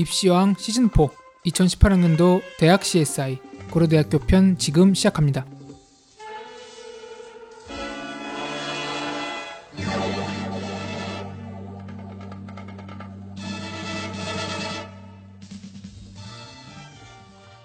[0.00, 1.10] 입시왕 시즌4
[1.46, 3.38] 2018학년도 대학 CSI
[3.70, 5.44] 고려대학교 편 지금 시작합니다.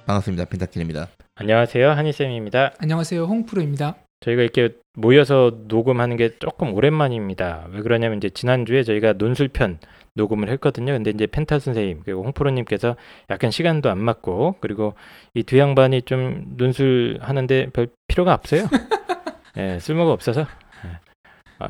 [0.05, 0.45] 반갑습니다.
[0.45, 1.07] 펜타킬입니다.
[1.35, 1.89] 안녕하세요.
[1.89, 2.73] 한희쌤입니다.
[2.79, 3.23] 안녕하세요.
[3.25, 4.04] 홍프로입니다.
[4.25, 7.67] 저희가 이렇게 모여서 녹음하는 게 조금 오랜만입니다.
[7.71, 9.77] 왜 그러냐면 이제 지난주에 저희가 논술편
[10.15, 10.93] 녹음을 했거든요.
[10.93, 12.95] 근데 이제 펜타 선생님 그리고 홍프로님께서
[13.29, 14.95] 약간 시간도 안 맞고 그리고
[15.35, 18.63] 이 두 양반이 좀 논술 하는데 별 필요가 없어요.
[19.57, 21.67] 예, 쓸모가 없어서 예, 어,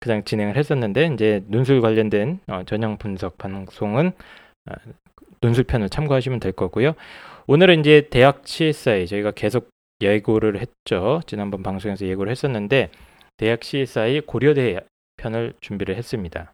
[0.00, 4.12] 그냥 진행을 했었는데 이제 논술 관련된 어, 전형 분석 방송은
[4.68, 4.74] 어,
[5.40, 6.94] 논술편을 참고하시면 될 거고요.
[7.46, 11.20] 오늘은 이제 대학 CSI 저희가 계속 예고를 했죠.
[11.26, 12.90] 지난번 방송에서 예고를 했었는데
[13.36, 14.80] 대학 CSI 고려대
[15.16, 16.52] 편을 준비를 했습니다.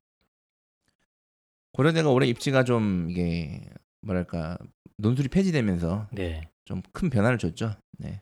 [1.72, 3.69] 고려대가 올해 입지가 좀 이게
[4.02, 4.58] 뭐랄까
[4.98, 6.48] 논술이 폐지되면서 네.
[6.64, 7.75] 좀 큰 변화를 줬죠.
[7.98, 8.20] 네.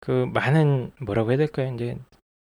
[0.00, 1.72] 그 많은 뭐라고 해야 될까요?
[1.74, 1.96] 이제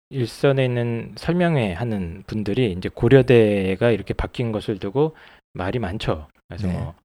[0.10, 5.16] 일선에 있는 설명회 하는 분들이 이제 고려대가 이렇게 바뀐 것을 두고
[5.54, 6.28] 말이 많죠.
[6.48, 6.74] 그래서 네.
[6.80, 6.96] 뭐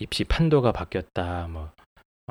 [0.00, 1.48] 입시 판도가 바뀌었다.
[1.48, 1.72] 뭐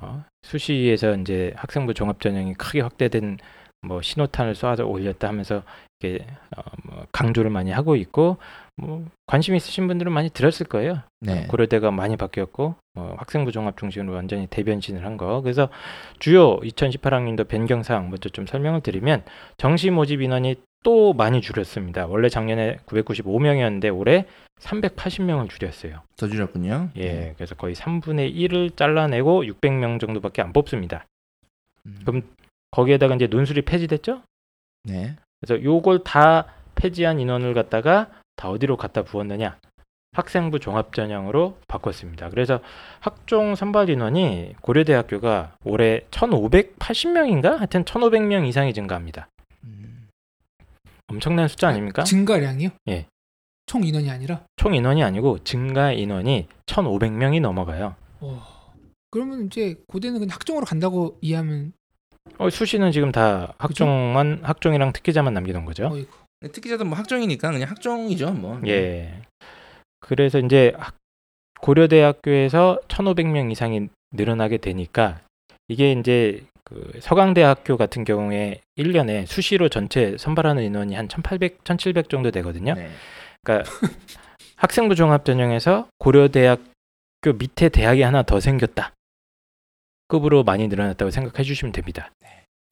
[0.02, 0.24] 어?
[0.44, 3.38] 수시에서 이제 학생부 종합 전형이 크게 확대된
[3.82, 5.64] 뭐 신호탄을 쏴서 올렸다 하면서
[6.00, 6.26] 이렇게
[6.56, 8.38] 어, 뭐 강조를 많이 하고 있고
[8.78, 11.00] 뭐 관심 있으신 분들은 많이 들었을 거예요.
[11.20, 11.48] 네.
[11.48, 15.42] 고려대가 많이 바뀌었고 어, 학생부 종합 중심으로 완전히 대변신을 한 거.
[15.42, 15.70] 그래서
[16.20, 19.24] 주요 2018학년도 변경 사항 먼저 좀 설명을 드리면
[19.58, 22.08] 정시 모집 인원이 또 많이 줄였습니다.
[22.08, 24.26] 원래 작년에 995명이었는데 올해
[24.60, 26.02] 380명을 줄였어요.
[26.18, 26.90] 더 줄였군요.
[26.98, 31.06] 예, 그래서 거의 3분의 1을 잘라내고 600명 정도밖에 안 뽑습니다.
[31.86, 32.00] 음.
[32.06, 32.22] 그럼
[32.72, 34.22] 거기에다가 이제 논술이 폐지됐죠?
[34.84, 35.16] 네.
[35.40, 39.58] 그래서 요걸 다 폐지한 인원을 갖다가 다 어디로 갖다 부었느냐?
[40.14, 42.30] 학생부 종합 전형으로 바꿨습니다.
[42.30, 42.60] 그래서
[43.00, 47.58] 학종 선발 인원이 고려대학교가 올해 1,580명인가?
[47.58, 49.28] 하여튼 1,500명 이상이 증가합니다.
[51.12, 51.16] 음.
[51.16, 52.04] 엄청난 숫자 아닙니까?
[52.04, 52.70] 증가량이요?
[52.90, 53.06] 예.
[53.66, 54.44] 총 인원이 아니라.
[54.56, 57.96] 총 인원이 아니고 증가 인원이 1,500명이 넘어가요.
[58.20, 58.48] 와.
[59.12, 61.74] 그러면 이제 고대는 그냥 학종으로 간다고 이해하면
[62.38, 65.90] 어, 수시는 지금 다 학종만 학종이랑 특기자만 남기는 거죠.
[65.92, 66.10] 어이구.
[66.52, 68.32] 특기자도 뭐 학종이니까 그냥 학종이죠.
[68.34, 68.60] 뭐.
[68.68, 69.22] 예.
[70.00, 70.96] 그래서 이제 학-
[71.62, 75.22] 고려대학교에서 1,500명 이상이 늘어나게 되니까
[75.68, 82.32] 이게 이제 그 서강대학교 같은 경우에 1년에 수시로 전체 선발하는 인원이 한 1,800, 1,700 정도
[82.32, 82.76] 되거든요.
[82.76, 82.90] 네.
[83.44, 83.70] 그러니까
[84.56, 88.94] 학생부 종합 전형에서 고려대학교 밑에 대학이 하나 더 생겼다.
[90.08, 92.12] 급으로 많이 늘어났다고 생각해 주시면 됩니다.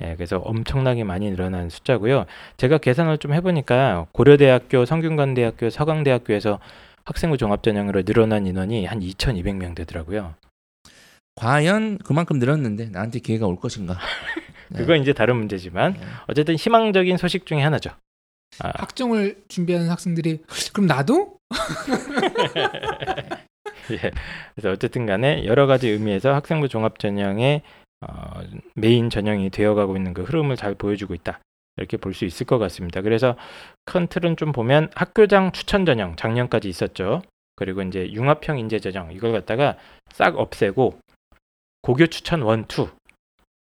[0.02, 2.26] 예, 그래서 엄청나게 많이 늘어난 숫자고요.
[2.56, 6.60] 제가 계산을 좀 해보니까 고려대학교, 성균관대학교, 서강대학교에서
[7.04, 10.36] 학생부 종합 전형으로 늘어난 인원이 한 2,200명 되더라고요.
[11.39, 13.97] 과연 그만큼 늘었는데 나한테 기회가 올 것인가?
[14.69, 14.79] 네.
[14.79, 16.00] 그건 이제 다른 문제지만 네.
[16.27, 17.91] 어쨌든 희망적인 소식 중에 하나죠.
[18.59, 20.39] 아, 학종을 준비하는 학생들이
[20.73, 21.38] 그럼 나도?
[23.91, 24.11] 예.
[24.53, 27.61] 그래서 어쨌든 간에 여러 가지 의미에서 학생부 종합 전형의
[28.01, 28.41] 어,
[28.75, 31.39] 메인 전형이 되어가고 있는 그 흐름을 잘 보여주고 있다.
[31.77, 33.01] 이렇게 볼 수 있을 것 같습니다.
[33.01, 33.38] 그래서
[33.85, 37.21] 큰 틀은 좀 보면 학교장 추천 전형 작년까지 있었죠.
[37.56, 39.77] 그리고 이제 융합형 인재 전형 이걸 갖다가
[40.11, 41.00] 싹 없애고
[41.81, 42.90] 고교 추천 one, two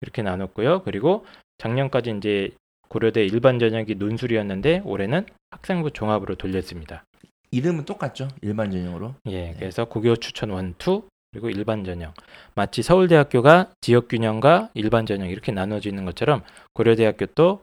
[0.01, 0.83] 이렇게 나눴고요.
[0.83, 1.27] 그리고
[1.59, 2.51] 작년까지 이제
[2.89, 7.05] 고려대 일반 전형이 논술이었는데 올해는 학생부 종합으로 돌렸습니다.
[7.51, 8.29] 이름은 똑같죠.
[8.43, 9.15] 일반 전형으로.
[9.27, 12.13] 예, 그래서 고교 추천 one, two 그리고 일반 전형.
[12.55, 16.43] 마치 서울대학교가 지역 균형과 일반 전형 이렇게 나눠지는 것처럼
[16.75, 17.63] 고려대학교도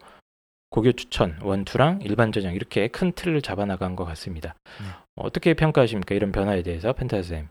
[0.69, 4.55] 고교 추천 one, two랑 일반 전형 이렇게 큰 틀을 잡아 나간 것 같습니다.
[4.79, 4.87] 네.
[5.15, 6.15] 어떻게 평가하십니까?
[6.15, 7.49] 이런 변화에 대해서 펜타스 쌤.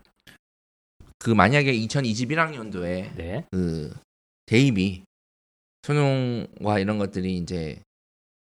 [1.23, 3.45] 그 만약에 2021학년도에 네.
[3.49, 3.95] 그
[4.45, 5.05] 대입이
[5.83, 7.81] 수능과 이런 것들이 이제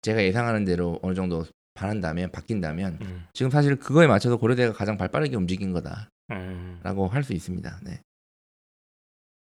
[0.03, 3.27] 제가 예상하는 대로 어느 정도 반한다면 바뀐다면 음.
[3.33, 7.07] 지금 사실 그거에 맞춰서 고려대가 가장 발빠르게 움직인 거다라고 음.
[7.09, 7.79] 할수 있습니다.
[7.83, 8.01] 네.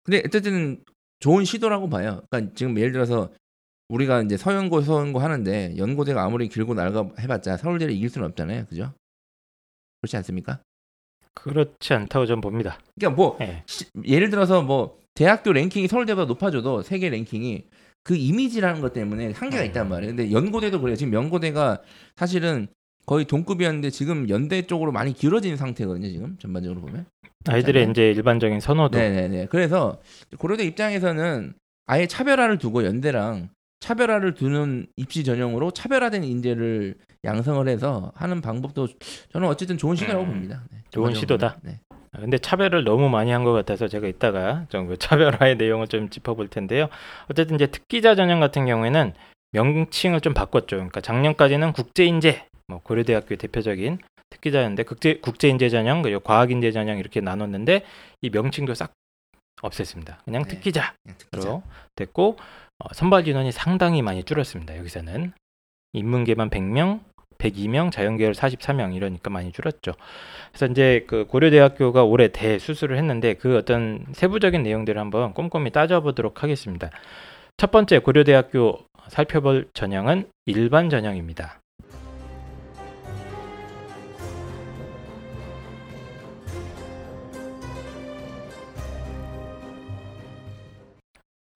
[0.05, 0.85] 근데 어쨌든
[1.19, 2.23] 좋은 시도라고 봐요.
[2.31, 3.33] 그러니까 지금 예를 들어서
[3.89, 8.95] 우리가 이제 서연고 서연고 하는데 연고대가 아무리 길고 날가 해봤자 서울대를 이길 수는 없잖아요, 그죠?
[10.01, 10.63] 그렇지 않습니까?
[11.35, 12.79] 그렇지 않다고 전 봅니다.
[12.99, 13.63] 그러니까 뭐 예.
[13.67, 17.65] 시- 예를 들어서 뭐 대학교 랭킹이 서울대보다 높아져도 세계 랭킹이
[18.05, 19.91] 그 이미지라는 것 때문에 한계가 있단 음.
[19.91, 20.17] 말이에요.
[20.17, 20.97] 근데 연고대도 그래요.
[20.97, 21.81] 지금 연고대가
[22.17, 22.69] 사실은
[23.07, 26.09] 거의 동급이었는데 지금 연대 쪽으로 많이 길어진 상태거든요.
[26.09, 27.07] 지금 전반적으로 보면.
[27.47, 27.89] 아이들의.
[27.91, 29.47] 이제 일반적인 선호도 네네네.
[29.47, 29.99] 그래서
[30.39, 31.55] 고려대 입장에서는
[31.87, 33.49] 아예 차별화를 두고 연대랑
[33.81, 38.89] 차별화를 두는 입시 전형으로 차별화된 인재를 양성을 해서 하는 방법도
[39.33, 40.29] 저는 어쨌든 좋은 시도라고 음.
[40.31, 40.63] 봅니다.
[40.71, 41.59] 네, 좋은 시도다.
[41.63, 41.81] 네.
[42.13, 46.89] 근데 차별을 너무 많이 한 것 같아서 제가 이따가 좀그 차별화의 내용을 좀 짚어볼 텐데요.
[47.31, 49.13] 어쨌든 이제 특기자 전형 같은 경우에는
[49.53, 50.77] 명칭을 좀 바꿨죠.
[50.77, 53.99] 그러니까 작년까지는 국제인재, 뭐 고려대학교 대표적인
[54.31, 57.83] 특기자였는데 국제 국제인재 전형, 그리고 과학인재 전형 이렇게 나눴는데
[58.23, 58.93] 이 명칭도 싹
[59.63, 60.17] 없앴습니다.
[60.25, 60.49] 그냥 네.
[60.51, 61.63] 특기자로 그냥 특기자.
[61.97, 62.37] 됐고
[62.79, 64.77] 어, 선발 인원이 상당히 많이 줄었습니다.
[64.79, 65.33] 여기서는
[65.93, 67.01] 인문계만 100명,
[67.39, 69.93] 102명, 자연계열 44명 이러니까 많이 줄었죠.
[70.51, 76.91] 그래서 이제 그 고려대학교가 올해 대수술을 했는데 그 어떤 세부적인 내용들을 한번 꼼꼼히 따져보도록 하겠습니다.
[77.57, 78.79] 첫 번째 고려대학교
[79.09, 81.61] 살펴볼 전형은 일반 전형입니다.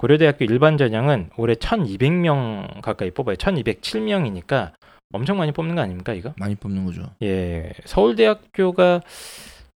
[0.02, 3.36] 고려대학교 일반 전형은 올해 1,200명 가까이 뽑아요.
[3.36, 4.72] 1,207명이니까
[5.12, 6.34] 엄청 많이 뽑는 거 아닙니까 이거?
[6.38, 7.02] 많이 뽑는 거죠.
[7.22, 9.02] 예, 서울대학교가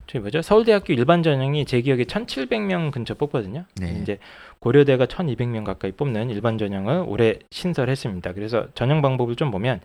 [0.06, 0.40] 저기 뭐죠?
[0.40, 3.64] 서울대학교 일반 전형이 제 기억에 1,700명 근처 뽑거든요.
[3.80, 3.98] 네.
[4.00, 4.18] 이제
[4.60, 8.32] 고려대가 1,200명 가까이 뽑는 일반 전형을 올해 신설했습니다.
[8.34, 9.80] 그래서 전형 방법을 좀 보면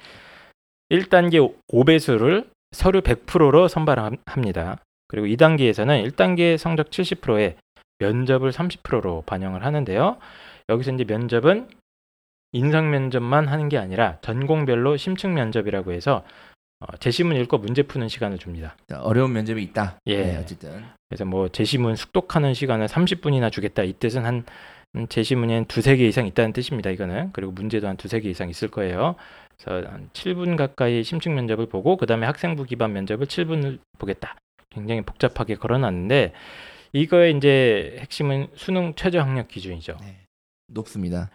[0.91, 4.77] 1단계 5배수를 서류 100%로 선발합니다.
[5.07, 7.55] 그리고 2단계에서는 1단계 성적 70%에
[7.99, 10.17] 면접을 30%로 반영을 하는데요.
[10.69, 11.69] 여기서 이제 면접은
[12.51, 16.23] 인상 면접만 하는 게 아니라 전공별로 심층 면접이라고 해서
[16.79, 18.75] 어, 제시문 읽고 문제 푸는 시간을 줍니다.
[18.87, 19.99] 자, 어려운 면접이 있다.
[20.07, 20.23] 예.
[20.23, 23.83] 네, 어쨌든 그래서 뭐 제시문 숙독하는 시간을 30분이나 주겠다.
[23.83, 24.45] 이 뜻은 한
[24.95, 26.91] 음, 제시문이 한 두세 개 이상 있다는 뜻입니다.
[26.91, 29.15] 이거는 그리고 문제도 한 두세 개 이상 있을 거예요.
[29.57, 34.35] 그래서 한 7분 가까이 심층 면접을 보고 그 다음에 학생부 기반 면접을 7분을 보겠다.
[34.69, 36.33] 굉장히 복잡하게 걸어놨는데
[36.93, 39.97] 이거의 이제 핵심은 수능 최저 학력 기준이죠.
[40.01, 40.17] 네.
[40.67, 41.29] 높습니다.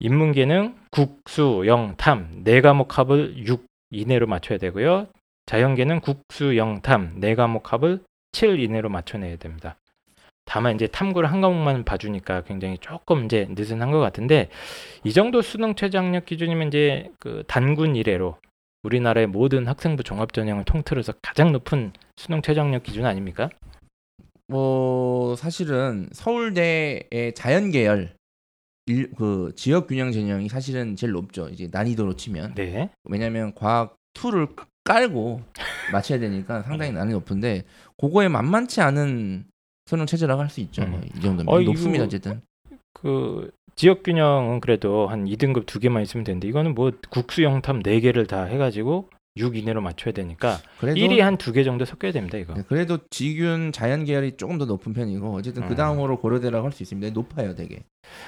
[0.00, 5.06] 인문계는 국수, 영, 탐, 네 과목 합을 6 이내로 맞춰야 되고요.
[5.46, 8.02] 자연계는 국수, 영, 탐, 네 과목 합을
[8.32, 9.76] 7 이내로 맞춰내야 됩니다.
[10.44, 14.50] 다만 이제 탐구를 한 과목만 봐주니까 굉장히 조금 이제 느슨한 것 같은데
[15.02, 18.36] 이 정도 수능 최저 학력 기준이면 이제 그 단군 이래로
[18.82, 23.48] 우리나라의 모든 학생부 종합 전형을 통틀어서 가장 높은 수능 최저 학력 기준 아닙니까?
[24.54, 28.14] 뭐 사실은 서울대의 자연 계열
[28.86, 31.48] 일, 그 지역 균형 전형이 사실은 제일 높죠.
[31.48, 32.88] 이제 난이도로 치면 네.
[33.02, 34.54] 왜냐하면 과학 2를
[34.84, 35.40] 깔고
[35.90, 36.98] 맞춰야 되니까 상당히 네.
[36.98, 37.64] 난이 높은데
[37.98, 39.46] 그거에 만만치 않은
[39.86, 40.82] 수능 체제라고 할 수 있죠.
[40.82, 40.90] 음.
[40.92, 42.04] 뭐이 정도면 어, 높습니다.
[42.04, 42.40] 어쨌든
[42.92, 47.98] 그 지역 균형은 그래도 한 2등급 두 개만 있으면 되는데 이거는 뭐 국수 영탐 네
[47.98, 52.54] 개를 다 해가지고 6 이내로 맞춰야 되니까 그래도 1이 한두 개 정도 섞여야 됩니다 이거.
[52.54, 55.68] 네, 그래도 지균 자연 계열이 조금 더 높은 편이고 어쨌든 음.
[55.68, 57.12] 그 다음으로 고려대라고 할 수 있습니다.
[57.12, 57.82] 높아요, 되게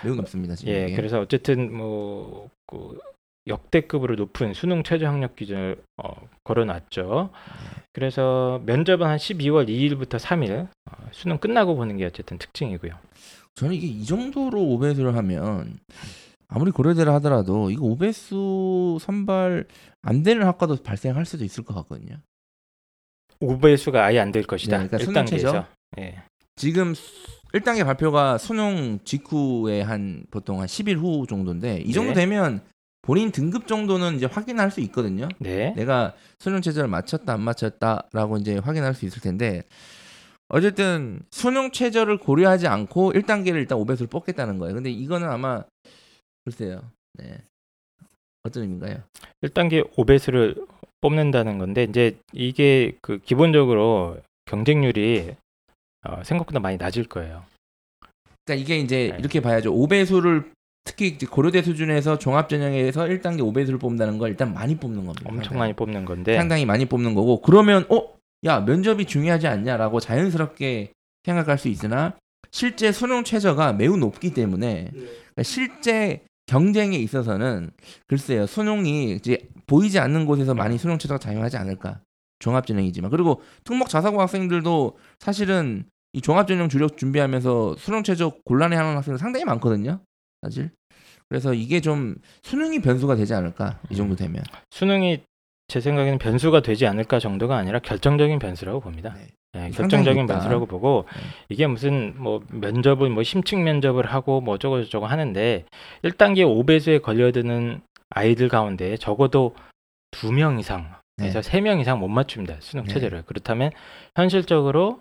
[0.05, 0.55] 매우 높습니다.
[0.57, 0.97] 지금 예, 이게.
[0.97, 2.99] 그래서 어쨌든 뭐 그
[3.47, 6.09] 역대급으로 높은 수능 최저 학력 기준을 어,
[6.43, 7.31] 걸어놨죠.
[7.93, 12.93] 그래서 면접은 한 12월 2일부터 3일 어, 수능 끝나고 보는 게 어쨌든 특징이고요.
[13.55, 15.79] 저는 이게 이 정도로 오배수를 하면
[16.49, 19.67] 아무리 고려대라 하더라도 이거 오배수 선발
[20.03, 22.17] 안 되는 학과도 발생할 수도 있을 것 같거든요.
[23.41, 24.79] 5배수가 아예 안 될 것이다.
[24.79, 25.29] 네, 그러니까 수능 1단계에서.
[25.31, 25.67] 최저?
[25.99, 26.23] 예.
[26.57, 26.95] 지금
[27.53, 32.21] 1단계 발표가 수능 직후에 한 보통 한 10일 후 정도인데 이 정도 네.
[32.21, 32.61] 되면
[33.03, 35.29] 본인 등급 정도는 이제 확인할 수 있거든요.
[35.39, 35.75] 네.
[35.77, 39.63] 내가 수능 최저를 맞췄다 안 맞췄다라고 이제 확인할 수 있을 텐데
[40.49, 44.75] 어쨌든 수능 최저를 고려하지 않고 1단계를 일단 5배수를 뽑겠다는 거예요.
[44.75, 45.63] 근데 이거는 아마
[46.47, 46.81] 글쎄요.
[47.15, 47.39] 네.
[48.45, 49.03] 어떤 의미인가요?
[49.43, 50.67] 1단계 5배수를
[51.01, 55.35] 뽑는다는 건데 이제 이게 그 기본적으로 경쟁률이
[56.05, 57.45] 어, 생각보다 많이 낮을 거예요.
[58.45, 59.19] 그러니까 이게 이제 네.
[59.19, 59.75] 이렇게 봐야죠.
[59.75, 60.53] 5배수를
[60.85, 65.25] 특히 이제 고려대 수준에서 종합 전형에서 1단계 5배수를 뽑는다는 걸 일단 많이 뽑는 겁니다.
[65.25, 65.59] 엄청 상당히.
[65.59, 68.17] 많이 뽑는 건데 상당히 많이 뽑는 거고 그러면 어?
[68.45, 70.93] 야 면접이 중요하지 않냐라고 자연스럽게
[71.25, 72.17] 생각할 수 있으나
[72.53, 77.71] 실제 수능 최저가 매우 높기 때문에 그러니까 실제 경쟁에 있어서는
[78.07, 82.01] 글쎄요 수능이 이제 보이지 않는 곳에서 많이 수능 최저가 작용하지 않을까.
[82.39, 83.11] 종합전형이지만.
[83.11, 90.01] 그리고 특목 자사고 학생들도 사실은 이 종합전형 주력 준비하면서 수능 최저 곤란해하는 학생들 상당히 많거든요
[90.43, 90.71] 사실.
[91.29, 94.43] 그래서 이게 좀 수능이 변수가 되지 않을까 이 정도 되면.
[94.71, 95.23] 수능이
[95.69, 99.15] 제 생각에는 변수가 되지 않을까 정도가 아니라 결정적인 변수라고 봅니다.
[99.15, 99.29] 네.
[99.57, 100.27] 네, 결정적인.
[100.27, 101.23] 변수라고 보고 네.
[101.49, 105.65] 이게 무슨 뭐 면접을 뭐 심층 면접을 하고 뭐 어쩌고 저쩌고 하는데
[106.03, 109.55] 1단계 5배수에 걸려드는 아이들 가운데 적어도
[110.11, 110.83] 두명 이상
[111.17, 111.25] 네.
[111.25, 112.57] 그래서 세명 이상 못 맞춥니다.
[112.61, 112.93] 수능 네.
[112.93, 113.23] 체제를.
[113.27, 113.71] 그렇다면
[114.15, 115.01] 현실적으로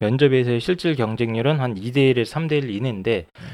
[0.00, 3.44] 면접에서의 실질 경쟁률은 한 2대 1에서 3대 1 이내인데 네.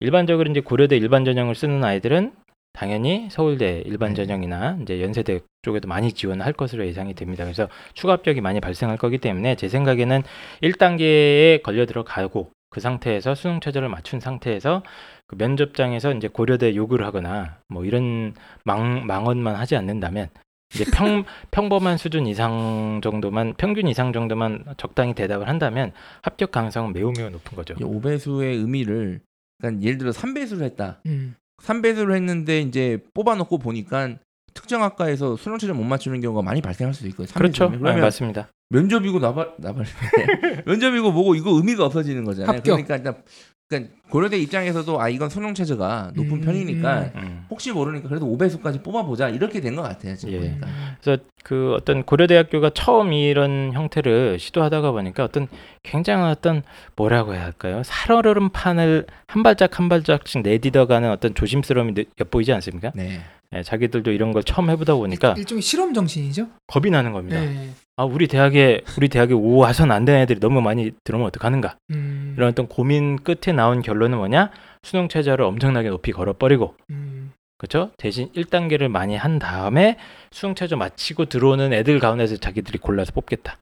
[0.00, 2.32] 일반적으로 이제 고려대 일반 전형을 쓰는 아이들은
[2.74, 4.24] 당연히 서울대 일반 네.
[4.26, 7.44] 전형이나 이제 연세대 쪽에도 많이 지원할 것으로 예상이 됩니다.
[7.44, 10.22] 그래서 추가 합격이 많이 발생할 거기 때문에 제 생각에는
[10.60, 14.82] 1단계에 걸려 들어가고 그 상태에서 수능 최저를 맞춘 상태에서
[15.28, 20.28] 그 면접장에서 이제 고려대 욕을 하거나 뭐 이런 망 망언만 하지 않는다면
[20.74, 27.12] 이제 평 평범한 수준 이상 정도만 평균 이상 정도만 적당히 대답을 한다면 합격 가능성은 매우
[27.16, 27.74] 매우 높은 거죠.
[27.78, 29.20] 이 5배수의 의미를
[29.58, 31.00] 그러니까 예를 들어 3배수를 했다.
[31.06, 31.36] 음.
[31.64, 34.16] 3배수를 했는데 이제 뽑아놓고 보니까
[34.52, 37.26] 특정 학과에서 수능 최저 못 맞추는 경우가 많이 발생할 수도 있고요.
[37.26, 37.64] 3배수 그렇죠.
[37.70, 37.74] 면.
[37.74, 38.48] 아, 그러면 맞습니다.
[38.70, 39.84] 면접이고 나발 나발
[40.66, 42.56] 면접이고 뭐고 이거 의미가 없어지는 거잖아요.
[42.58, 42.64] 합격.
[42.64, 43.22] 그러니까 일단
[43.68, 47.46] 그러니까 고려대 입장에서도 아 이건 수능 최저가 높은 음, 편이니까 음.
[47.50, 50.14] 혹시 모르니까 그래도 5배수까지 뽑아보자 이렇게 된 것 같아요.
[50.16, 50.38] 지금 예.
[50.38, 50.66] 보니까.
[51.00, 55.48] 그래서 그 어떤 고려대학교가 처음 이런 형태를 시도하다가 보니까 어떤
[55.82, 56.62] 굉장한 어떤
[56.94, 57.82] 뭐라고 해야 할까요?
[57.84, 62.92] 살얼음 판을 한 발짝 한 발짝씩 내딛어가는 어떤 조심스러움이 느- 엿보이지 않습니까?
[62.94, 63.20] 네.
[63.54, 66.48] 예, 자기들도 이런 걸 처음 해보다 보니까 일 종의 실험 정신이죠.
[66.66, 67.40] 겁이 나는 겁니다.
[67.40, 67.70] 네.
[67.96, 71.78] 아 우리 대학에 우리 대학에 오 와선 안 되는 애들이 너무 많이 들어오면 어떡하는가?
[71.90, 72.34] 음.
[72.36, 74.50] 이런 어떤 고민 끝에 나온 결론은 뭐냐?
[74.82, 77.32] 수능 최저를 엄청나게 높이 걸어버리고 음.
[77.56, 77.92] 그렇죠?
[77.96, 79.96] 대신 1단계를 많이 한 다음에
[80.32, 83.58] 수능 최저 마치고 들어오는 애들 가운데서 자기들이 골라서 뽑겠다.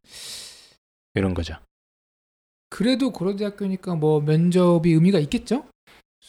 [1.15, 1.55] 이런 거죠.
[2.71, 5.67] 그래도 고려대학교니까 뭐 면접이 의미가 있겠죠?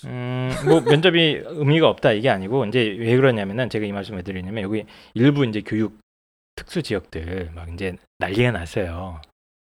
[0.05, 4.63] 음, 뭐 면접이 의미가 없다 이게 아니고 이제 왜 그러냐면은 제가 이 말씀 왜 드리냐면
[4.63, 6.02] 여기 일부 이제 교육
[6.55, 9.21] 특수 지역들 막 이제 난리가 났어요.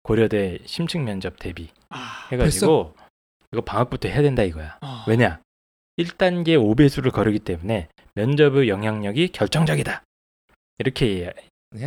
[0.04, 2.96] 고려대 심층 면접 대비 아, 해가지고
[3.52, 4.78] 이거 방학부터 해야 된다 이거야.
[4.82, 5.06] 아.
[5.08, 5.42] 왜냐?
[5.98, 10.04] 1단계 5배수를 거르기 때문에 면접의 영향력이 결정적이다.
[10.80, 11.32] 이렇게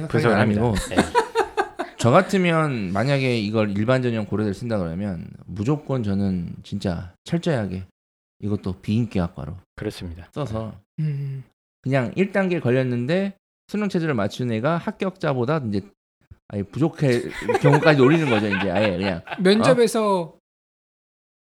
[0.09, 0.63] 분석을 합니다.
[0.93, 0.97] 예.
[1.99, 7.85] 저 같으면 만약에 이걸 일반 전형 고려대를 쓴다 그러면 무조건 저는 진짜 철저하게
[8.41, 10.29] 이것도 비인기 학과로 그렇습니다.
[10.33, 11.45] 써서 음.
[11.81, 13.35] 그냥 1단계 걸렸는데
[13.69, 15.81] 수능 체제를 맞춘 애가 합격자보다 이제
[16.49, 17.23] 아예 부족할
[17.63, 19.23] 경우까지 노리는 거죠 이제 아예 그냥.
[19.41, 20.35] 면접에서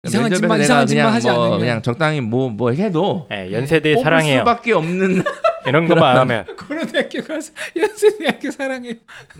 [0.07, 3.51] 이상한 면접에서 짓만 이상한 짓만 그냥 하지 뭐 않으면 그냥 적당히 뭐 뭐 해도 예,
[3.51, 4.39] 연세대 뽑을 사랑해요.
[4.39, 5.23] 수밖에 없는
[5.67, 8.93] 이런 것만 안 하면 고려대학교 가서 연세대학교 사랑해요.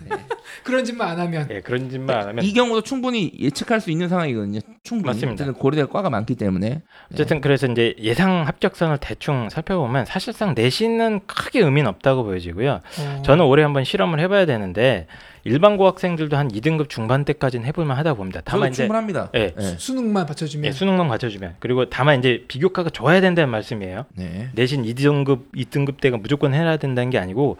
[0.08, 0.16] 네.
[0.62, 4.08] 그런 짓만 안 하면 예, 그런 짓만 안 하면 이 경우도 충분히 예측할 수 있는
[4.08, 4.60] 상황이거든요.
[4.82, 5.52] 충분히 맞습니다.
[5.52, 11.88] 고려대가 과가 많기 때문에 어쨌든 그래서 이제 예상 합격선을 대충 살펴보면 사실상 내신은 크게 의미는
[11.88, 12.80] 없다고 보여지고요.
[13.00, 13.22] 어.
[13.24, 15.06] 저는 올해 한번 실험을 해봐야 되는데
[15.46, 18.40] 일반고 학생들도 한 2등급 중반대까지는 해볼만 하다 봅니다.
[18.44, 19.30] 다만 이제 충분합니다.
[19.34, 19.76] 예, 네.
[19.78, 24.06] 수능만 받쳐주면 예, 수능만 갖춰주면 그리고 다만 이제 비교과가 좋아야 된다는 말씀이에요.
[24.16, 24.48] 네.
[24.54, 27.58] 내신 2등급 2등급 때가 무조건 해야 된다는 게 아니고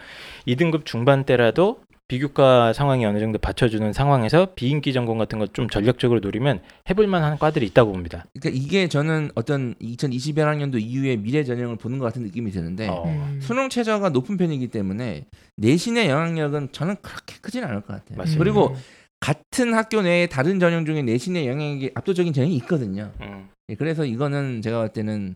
[0.48, 6.60] 2등급 중반 때라도 비교과 상황이 어느 정도 받쳐주는 상황에서 비인기 전공 같은 거좀 전략적으로 노리면
[6.88, 8.24] 해볼 만한 과들이 있다고 봅니다.
[8.38, 13.40] 그러니까 이게 저는 어떤 2021학년도 이후에 미래 전형을 보는 것 같은 느낌이 드는데 어, 음.
[13.42, 18.18] 수능 최저가 높은 편이기 때문에 내신의 영향력은 저는 그렇게 크진 않을 것 같아요.
[18.18, 18.38] 맞습니다.
[18.38, 18.76] 그리고
[19.18, 23.10] 같은 학교 내에 다른 전형 중에 내신의 영향력이 압도적인 전형이 있거든요.
[23.20, 23.48] 음.
[23.68, 25.34] 예, 그래서 이거는 제가 볼 때는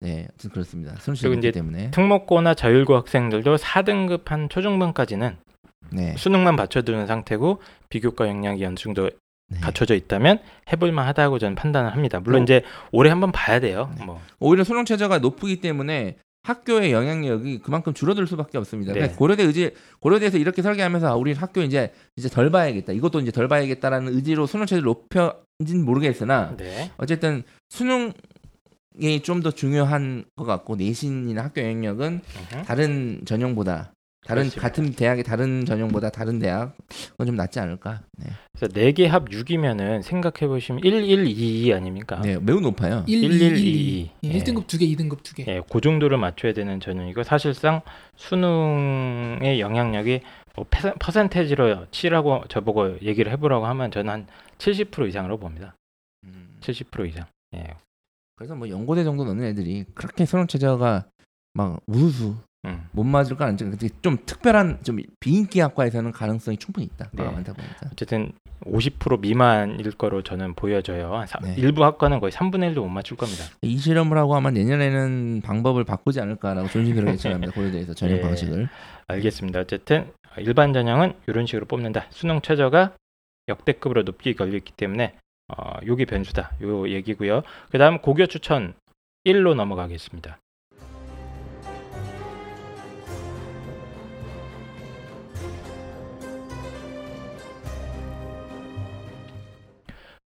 [0.00, 0.96] 네, 그렇습니다.
[1.00, 5.36] 수능 최저 때문에 특목고나 자율고 학생들도 4등급 한 초중반까지는
[5.92, 6.14] 네.
[6.16, 9.10] 수능만 받쳐두는 상태고 비교과 영향이 어느 정도
[9.48, 9.60] 네.
[9.60, 10.38] 갖춰져 있다면
[10.72, 12.20] 해볼만 하다고 저는 판단을 합니다.
[12.20, 12.44] 물론 어.
[12.44, 13.92] 이제 올해 한번 봐야 돼요.
[13.98, 14.04] 네.
[14.04, 18.92] 뭐 오히려 수능 최저가 높기 때문에 학교의 영향력이 그만큼 줄어들 수밖에 없습니다.
[18.92, 18.98] 네.
[18.98, 22.92] 그러니까 고려대 의지 고려대에서 이렇게 설계하면서 아, 우리 학교 이제 이제 덜 봐야겠다.
[22.92, 26.90] 이것도 이제 덜 봐야겠다라는 의지로 수능 최저를 높여진지는 모르겠으나 네.
[26.96, 28.12] 어쨌든 수능
[29.00, 32.20] 이 좀 더 중요한 것 같고 내신이나 학교 영향력은
[32.52, 32.64] 음흠.
[32.66, 33.92] 다른 전형보다
[34.24, 34.60] 다른 그렇습니다.
[34.68, 36.76] 같은 대학의 다른 전형보다 다른 대학
[37.10, 38.02] 그건 좀 낫지 않을까.
[38.18, 42.20] 네, 그래서 4개 합 6이면은 생각해 보시면 1122 아닙니까?
[42.22, 43.04] 네 매우 높아요.
[43.08, 44.10] 1, 2, 1, 1122.
[44.22, 44.28] 2.
[44.28, 44.38] 예.
[44.38, 45.48] 1등급 2개, 2등급 2개.
[45.48, 47.82] 예, 그 정도를 맞춰야 되는 전형이고 사실상
[48.16, 50.20] 수능의 영향력이
[50.54, 54.26] 뭐 페- 퍼센테지로 치라고 저보고 얘기를 해 보라고 하면 저는 한
[54.58, 55.74] 70% 이상으로 봅니다.
[56.24, 57.26] 음, 70% 이상.
[57.56, 57.74] 예.
[58.36, 61.06] 그래서 뭐 연고대 정도 넣는 애들이 그렇게 수능 최저가
[61.54, 62.86] 막 우수수 음.
[62.92, 67.08] 못 맞을 건 아니지만 근데 좀 특별한 좀 비인기 학과에서는 가능성이 충분히 있다.
[67.12, 67.24] 네.
[67.24, 67.88] 많다 보니까.
[67.92, 68.32] 어쨌든
[68.64, 71.12] 50% 미만일 거로 저는 보여져요.
[71.16, 71.54] 한 사- 네.
[71.58, 73.44] 일부 학과는 거의 3분의 1도 못 맞출 겁니다.
[73.62, 77.52] 이 실험을 하고 아마 내년에는 방법을 바꾸지 않을까라고 조심스럽게 예측합니다.
[77.52, 78.20] 고려대에서 전형 예.
[78.20, 78.68] 방식을.
[79.08, 79.60] 알겠습니다.
[79.60, 82.06] 어쨌든 일반 전형은 이런 식으로 뽑는다.
[82.10, 82.94] 수능 최저가
[83.48, 85.16] 역대급으로 높게 걸려있기 때문에
[85.48, 86.52] 어, 요게 변수다.
[86.62, 87.42] 요 얘기고요.
[87.72, 88.74] 그다음 고교 추천
[89.26, 90.38] 1로 넘어가겠습니다.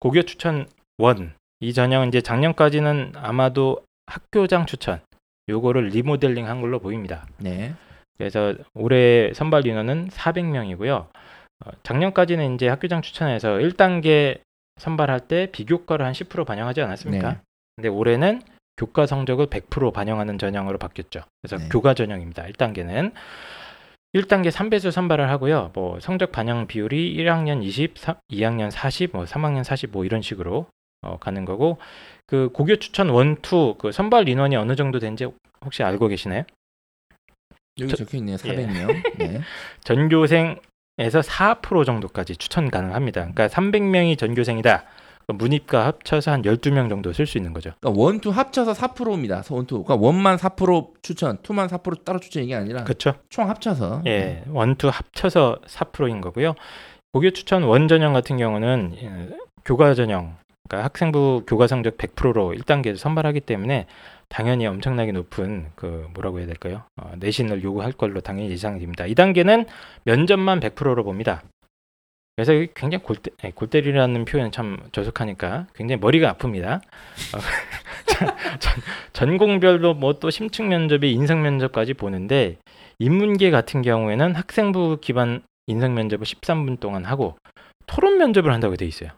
[0.01, 0.67] 고교 추천
[0.97, 1.31] 1.
[1.59, 4.99] 이 전형은 이제 작년까지는 아마도 학교장 추천
[5.47, 7.27] 요거를 리모델링 한 걸로 보입니다.
[7.37, 7.75] 네.
[8.17, 10.91] 그래서 올해 선발 인원은 400명이고요.
[10.91, 14.39] 어, 작년까지는 이제 학교장 추천에서 1단계
[14.77, 17.33] 선발할 때 비교과를 한 10% 반영하지 않았습니까?
[17.33, 17.37] 네.
[17.75, 18.41] 근데 올해는
[18.77, 21.21] 교과 성적을 100% 반영하는 전형으로 바뀌었죠.
[21.41, 21.69] 그래서 네.
[21.69, 22.43] 교과 전형입니다.
[22.45, 23.13] 1단계는
[24.13, 25.71] 1단계 3배수 선발을 하고요.
[25.73, 30.67] 뭐 성적 반영 비율이 1학년 20, 3, 2학년 40, 뭐 3학년 40, 뭐 이런 식으로
[31.01, 31.77] 어, 가는 거고
[32.27, 35.25] 그 고교 추천 one, two 그 선발 인원이 어느 정도 된지
[35.63, 36.43] 혹시 알고 계시나요?
[37.79, 38.33] 여기 저- 적혀 있네요.
[38.33, 38.37] 예.
[38.37, 39.17] 400명.
[39.17, 39.41] 네.
[39.81, 43.21] 전교생에서 4% 정도까지 추천 가능합니다.
[43.21, 44.83] 그러니까 300명이 전교생이다.
[45.31, 47.71] 그럼 문입과 합쳐서 한 12명 정도 쓸 수 있는 거죠.
[47.79, 49.43] 그러니까 one two 합쳐서 4%입니다.
[49.49, 49.83] one two.
[49.83, 53.13] 그러니까 one만 4% 추천, two만 4% 따로 추천 이게 아니라 그렇죠?
[53.29, 54.03] 총 합쳐서.
[54.07, 56.55] 예, one two 합쳐서 4%인 거고요.
[57.13, 59.29] 고교 추천 one 전형 같은 경우는 예,
[59.63, 60.35] 교과 전형,
[60.67, 63.85] 그러니까 학생부 교과 성적 100%로 1단계에서 선발하기 때문에
[64.27, 66.83] 당연히 엄청나게 높은 그 뭐라고 해야 될까요?
[67.01, 69.05] 어, 내신을 요구할 걸로 당연히 예상됩니다.
[69.05, 69.65] 2단계는
[70.03, 71.41] 면접만 100%로 봅니다.
[72.43, 76.81] 그래서 굉장히 골때, 예, 골때리라는 표현 참 저속하니까 굉장히 머리가 아픕니다.
[76.81, 77.37] 어,
[78.07, 78.27] 전,
[78.59, 78.83] 전-
[79.13, 82.57] 전공별로 뭐 또 심층 면접에 인성 면접까지 보는데
[82.99, 87.35] 인문계 같은 경우에는 학생부 기반 인성 면접을 13분 동안 하고
[87.87, 89.09] 토론 면접을 한다고 돼 있어요.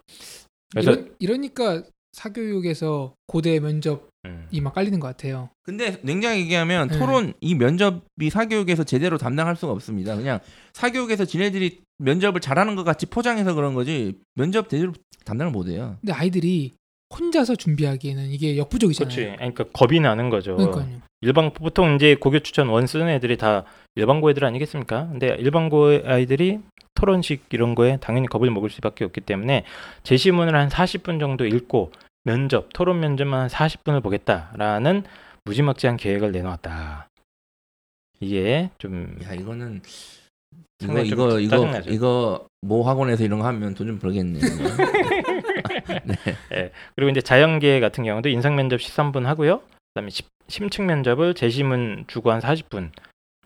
[0.71, 5.49] 그래서 이러, 이러니까 사교육에서 고대 면접이 음, 막 깔리는 것 같아요.
[5.63, 6.97] 근데 냉정하게 얘기하면 네.
[6.97, 10.15] 토론 이 면접이 사교육에서 제대로 담당할 수가 없습니다.
[10.15, 10.39] 그냥
[10.73, 14.93] 사교육에서 지네들이 면접을 잘하는 것 같이 포장해서 그런 거지 면접 제대로
[15.25, 15.97] 담당을 못 해요.
[16.01, 16.73] 근데 아이들이
[17.19, 19.15] 혼자서 준비하기에는 이게 역부족이잖아요.
[19.15, 19.35] 그렇지.
[19.37, 20.55] 그러니까 겁이 나는 거죠.
[20.57, 21.01] 그러니까요.
[21.21, 23.63] 일반 보통 이제 고교 추천 원 쓰는 애들이 다
[23.95, 25.07] 일반고 애들 아니겠습니까?
[25.09, 26.59] 근데 일반고 아이들이
[26.95, 29.63] 토론식 이런 거에 당연히 겁을 먹을 수밖에 없기 때문에
[30.03, 31.91] 제시문을 한 40분 정도 읽고
[32.25, 35.03] 면접, 토론 면접만 한 40분을 보겠다라는
[35.45, 37.07] 무지막지한 계획을 내놓았다.
[38.19, 39.81] 이게 좀 야 이거는
[40.81, 41.79] 이거 이거 이거.
[41.89, 44.39] 이거 모 학원에서 이런 거 하면 돈 좀 벌겠네
[45.63, 46.69] 요.
[46.95, 49.61] 그리고 이제 자연계 같은 경우도 인상 면접 13분 하고요.
[49.93, 52.91] 그다음에 심- 심층 면접을 제시문 주고 한 40분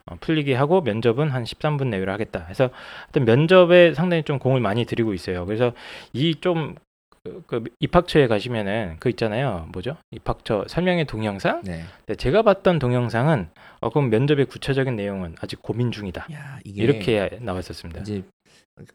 [0.09, 2.45] 어, 풀리게 하고 면접은 한 13분 내외로 하겠다.
[2.47, 2.69] 해서
[3.03, 5.45] 하여튼 면접에 상당히 좀 공을 많이 들이고 있어요.
[5.45, 5.73] 그래서
[6.13, 6.75] 이좀
[7.23, 9.67] 그, 그 입학처에 가시면은 그 있잖아요.
[9.73, 9.97] 뭐죠?
[10.11, 11.61] 입학처 설명의 동영상?
[11.65, 11.83] 네.
[12.05, 13.49] 네, 제가 봤던 동영상은
[13.81, 16.27] 어, 그럼 면접의 구체적인 내용은 아직 고민 중이다.
[16.31, 18.01] 야 이렇게 나왔었습니다.
[18.01, 18.23] 이제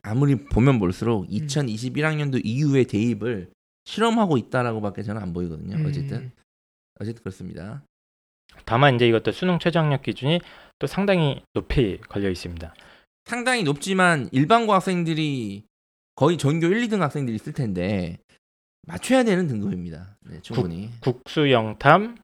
[0.03, 3.51] 아무리 보면 볼수록 2021학년도 이후의 대입을
[3.85, 5.77] 실험하고 있다라고밖에 저는 안 보이거든요.
[5.77, 5.87] 음.
[5.87, 6.31] 어쨌든
[7.01, 7.83] 어쨌든 그렇습니다.
[8.65, 10.41] 다만 이제 이것도 수능 최저학력 기준이
[10.79, 12.75] 또 상당히 높이 걸려 있습니다.
[13.25, 15.65] 상당히 높지만 일반고 학생들이
[16.15, 18.19] 거의 전교 1, 2등 학생들이 있을 텐데
[18.87, 20.17] 맞춰야 되는 등급입니다.
[20.27, 20.91] 네, 충분히.
[21.01, 22.19] 국 수 영탐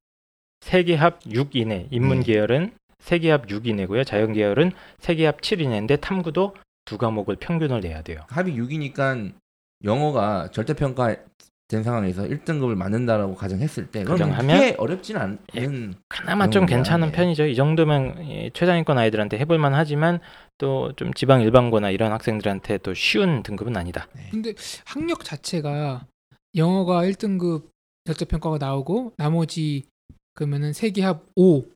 [0.61, 2.25] 세계합 6 이내 인문 네.
[2.27, 4.05] 계열은 세계합 6 이내고요.
[4.05, 6.55] 자연 계열은 세계합 7 이내인데 탐구도
[6.89, 8.21] 두 과목을 평균을 내야 돼요.
[8.29, 9.33] 합이 6이니까
[9.85, 11.17] 영어가 절대평가
[11.69, 16.65] 된 상황에서 1등급을 맞는다라고 가정했을 때 가정하면 그렇게 어렵진 않은 그나마 좀.
[16.65, 17.13] 괜찮은 네.
[17.13, 17.45] 편이죠.
[17.45, 20.19] 이 정도면 이 최상위권 아이들한테 해볼만 하지만
[20.57, 24.09] 또 좀 지방 일반고나 이런 학생들한테 또 쉬운 등급은 아니다.
[24.31, 24.55] 근데
[24.87, 26.07] 학력 자체가
[26.57, 27.67] 영어가 1등급
[28.07, 29.85] 절대평가가 나오고 나머지
[30.33, 31.67] 그러면은 세계합 5가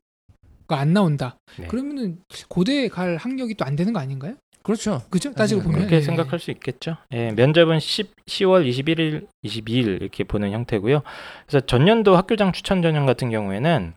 [0.69, 1.37] 안 나온다.
[1.59, 1.67] 네.
[1.67, 4.35] 그러면은 고대에 갈 학력이 또 안 되는 거 아닌가요?
[4.63, 5.01] 그렇죠.
[5.09, 5.33] 그죠?
[5.33, 6.01] 따지고 네, 보면 그렇게 예.
[6.01, 6.97] 생각할 수 있겠죠.
[7.11, 11.03] 예, 면접은 10, 10월 21일, 22일 이렇게 보는 형태고요.
[11.45, 13.93] 그래서 전년도 학교장 추천 전형 같은 경우에는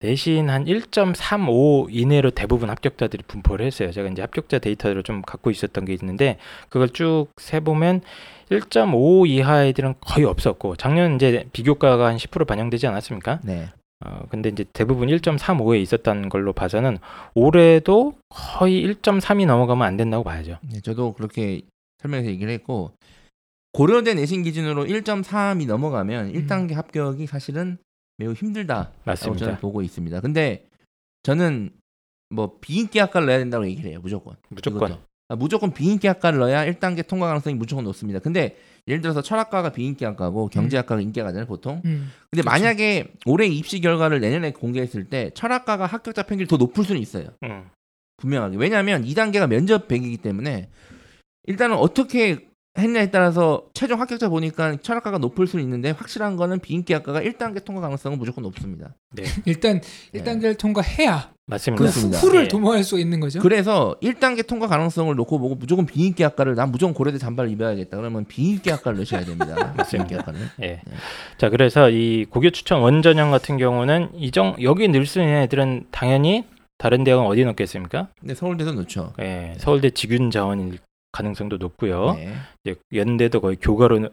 [0.00, 3.90] 내신 한 1.35 이내로 대부분 합격자들이 분포를 했어요.
[3.90, 6.36] 제가 이제 합격자 데이터를 좀 갖고 있었던 게 있는데
[6.68, 8.02] 그걸 쭉 세보면
[8.50, 13.40] 1.5 이하 아이들은 거의 없었고 작년 이제 비교과가 한 10% 반영되지 않았습니까?
[13.42, 13.70] 네.
[14.04, 16.98] 어, 근데 이제 대부분 1.35에 있었다는 걸로 봐서는
[17.34, 20.58] 올해도 거의 1.3이 넘어가면 안 된다고 봐야죠.
[20.62, 21.62] 네, 저도 그렇게
[21.98, 22.92] 설명해서 얘기를 했고
[23.72, 27.78] 고려대 내신 기준으로 1.3이 넘어가면 1단계 합격이 사실은
[28.18, 29.46] 매우 힘들다라고 맞습니다.
[29.46, 30.20] 저는 보고 있습니다.
[30.20, 30.66] 근데
[31.22, 31.70] 저는
[32.30, 34.00] 뭐 비인기 학과를 넣어야 된다고 얘기를 해요.
[34.02, 34.36] 무조건.
[34.48, 34.88] 무조건.
[34.90, 35.02] 이것도.
[35.34, 38.20] 아, 무조건 비인기 학과를 넣어야 1단계 통과 가능성이 무조건 높습니다.
[38.20, 41.82] 근데 예를 들어서 철학과가 비인기 학과고 경제학과가 인기학과잖아요, 보통.
[41.84, 42.10] 음.
[42.30, 42.50] 근데 그렇죠.
[42.50, 47.28] 만약에 올해 입시 결과를 내년에 공개했을 때 철학과가 합격자 평균이 더 높을 수는 있어요.
[47.42, 47.68] 음.
[48.18, 48.56] 분명하게.
[48.58, 50.68] 왜냐하면 2단계가 면접 100이기 때문에
[51.46, 57.64] 일단은 어떻게 했냐에 따라서 최종 합격자 보니까 철학과가 높을 수는 있는데 확실한 거는 비인기학과가 1단계
[57.64, 58.94] 통과 가능성은 무조건 높습니다.
[59.46, 59.80] 일단
[60.12, 60.20] 네.
[60.20, 61.78] 1단계를 통과해야 맞습니다.
[61.78, 62.18] 그 그렇습니다.
[62.18, 62.48] 후를 예.
[62.48, 63.40] 도모할 수 있는 거죠.
[63.40, 67.96] 그래서 1단계 통과 가능성을 놓고 보고 무조건 비인기 학과를 난 무조건 고려대 잠바를 입어야겠다.
[67.96, 69.74] 그러면 비인기 학과를 넣으셔야 됩니다.
[69.90, 70.40] 비인기 학과는.
[70.62, 70.80] 예.
[71.36, 76.44] 자, 그래서 이 고교 추천 원전형 같은 경우는 이정 여기 늘수 있는 애들은 당연히
[76.78, 78.08] 다른 대학은 어디 넣겠습니까?
[78.18, 79.12] 근데 서울대도 넣죠.
[79.20, 80.78] 예, 서울대 직윤 자원일
[81.12, 82.14] 가능성도 높고요.
[82.14, 82.34] 네.
[82.64, 84.08] 이제 연대도 거의 교과로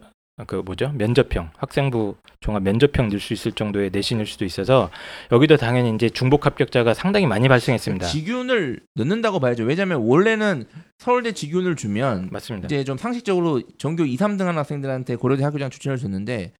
[0.46, 4.90] 그 뭐죠 면접형 학생부 종합 면접형 넣을 수 있을 정도의 내신일 수도 있어서
[5.30, 8.06] 여기도 당연히 이제 중복 합격자가 상당히 많이 발생했습니다.
[8.06, 9.64] 직윤을 넣는다고 봐야죠.
[9.64, 10.64] 왜냐하면 원래는
[10.98, 12.66] 서울대 직윤을 주면 맞습니다.
[12.66, 16.52] 이제 좀 상식적으로 전교 2, 3등 하는 학생들한테 고려대 학교장 추천을 줬는데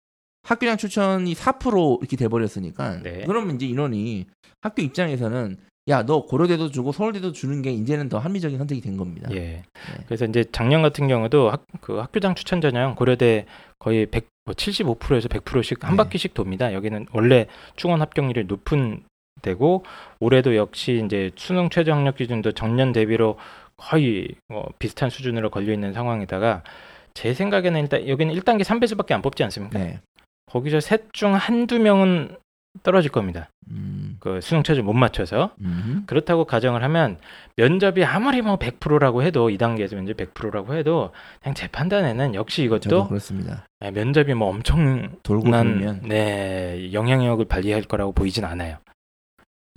[0.43, 3.25] 학교장 추천이 4% 이렇게 돼버렸으니까 네.
[3.27, 4.27] 그러면 이제 인원이
[4.61, 5.57] 학교 입장에서는
[5.89, 9.29] 야 너 고려대도 주고 서울대도 주는 게 이제는 더 합리적인 선택이 된 겁니다.
[9.33, 9.63] 예.
[10.07, 13.47] 그래서 이제 작년 같은 경우도 학, 그 학교장 추천 전형 고려대
[13.81, 15.97] 거의 100, 뭐 75%에서 100%씩 한 네.
[15.97, 16.73] 바퀴씩 돕니다.
[16.73, 19.03] 여기는 원래 충원 합격률이 높은
[19.43, 19.85] 데고
[20.21, 23.37] 올해도 역시 이제 수능 최저 학력 기준도 전년 대비로
[23.77, 26.63] 거의 뭐 비슷한 수준으로 걸려 있는 상황에다가
[27.15, 29.79] 제 생각에는 일단 여기는 1단계 3배수밖에 안 뽑지 않습니까?
[29.81, 30.01] 네.
[30.47, 32.37] 거기서 셋 중 한두 명은
[32.85, 33.51] 떨어질 겁니다.
[33.71, 34.02] 음.
[34.23, 36.05] 그 수능 최저 못 맞춰서 음.
[36.07, 37.19] 그렇다고 가정을 하면
[37.57, 41.11] 면접이 아무리 뭐 100%라고 해도 2단계에서 면접 100%라고 해도
[41.43, 43.67] 그냥 제 판단에는 역시 이것도 그렇습니다.
[43.85, 48.77] 예, 면접이 뭐 엄청난 돌고 돌면 네 영향력을 발휘할 거라고 보이진 않아요.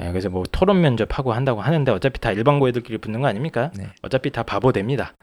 [0.04, 3.72] 예, 그래서 뭐 토론 면접하고 한다고 하는데 어차피 다 일반고 애들끼리 붙는 거 아닙니까?
[3.76, 3.88] 네.
[4.04, 5.16] 어차피 다 바보 됩니다.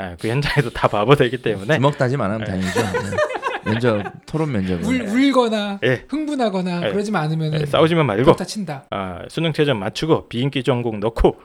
[0.00, 2.46] 예, 그 현장에도 다 바보 되기 때문에 주먹 다짐 안 하면 네.
[2.46, 2.80] 다행이죠.
[3.64, 3.72] 네.
[3.72, 6.04] 면접 토론 면접은 울, 울거나 예.
[6.08, 6.92] 흥분하거나 예.
[6.92, 8.84] 그러지만 않으면 예, 싸우지만 말고 다 친다.
[8.90, 11.40] 아, 수능 최저 맞추고 비인기 전공 넣고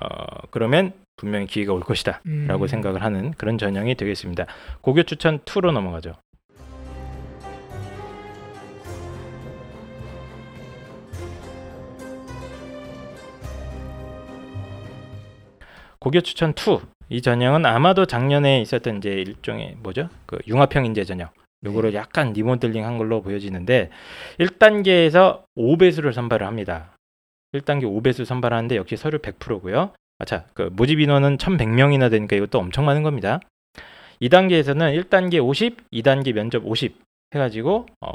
[0.00, 0.06] 어,
[0.50, 2.22] 그러면 분명히 기회가 올 것이다.
[2.26, 2.46] 음.
[2.46, 4.46] 라고 생각을 하는 그런 전형이 되겠습니다.
[4.80, 6.14] 고교 추천 2로 넘어가죠.
[15.98, 16.78] 고교 추천 2.
[17.10, 20.08] 이 전형은 아마도 작년에 있었던 이제 일종의 뭐죠?
[20.26, 21.28] 그 융합형 인재 전형.
[21.64, 23.90] 요거를 약간 리모델링 한 걸로 보여지는데
[24.38, 26.96] 1단계에서 5배수를 선발을 합니다.
[27.52, 29.92] 1단계 5배수 선발하는데 역시 서류 100%고요.
[30.18, 33.40] 아차, 그 모집 인원은 1,100명이나 되니까 이것도 엄청 많은 겁니다.
[34.20, 36.96] 2단계에서는 1단계 50, 2단계 면접 50
[37.34, 38.10] 해가지고 어,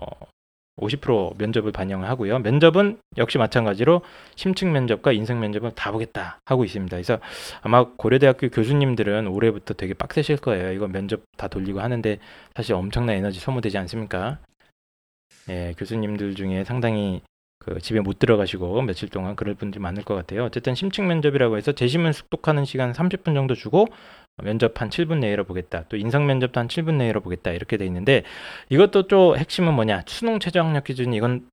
[0.77, 2.39] 50% 면접을 반영을 하고요.
[2.39, 4.01] 면접은 역시 마찬가지로
[4.35, 6.95] 심층 면접과 인성 면접을 다 보겠다 하고 있습니다.
[6.95, 7.19] 그래서
[7.61, 10.71] 아마 고려대학교 교수님들은 올해부터 되게 빡세실 거예요.
[10.71, 12.19] 이거 면접 다 돌리고 하는데
[12.55, 14.39] 사실 엄청난 에너지 소모되지 않습니까?
[15.49, 17.21] 예, 교수님들 중에 상당히
[17.59, 20.43] 그 집에 못 들어가시고 며칠 동안 그럴 분들이 많을 것 같아요.
[20.45, 23.87] 어쨌든 심층 면접이라고 해서 재심은 숙독하는 시간 30분 정도 주고
[24.41, 25.83] 면접 한 7분 내외로 보겠다.
[25.89, 27.51] 또 인성 면접도 한 7분 내외로 보겠다.
[27.51, 28.23] 이렇게 돼 있는데
[28.69, 30.03] 이것도 또 핵심은 뭐냐?
[30.07, 31.47] 수능 최저 학력 기준이 이건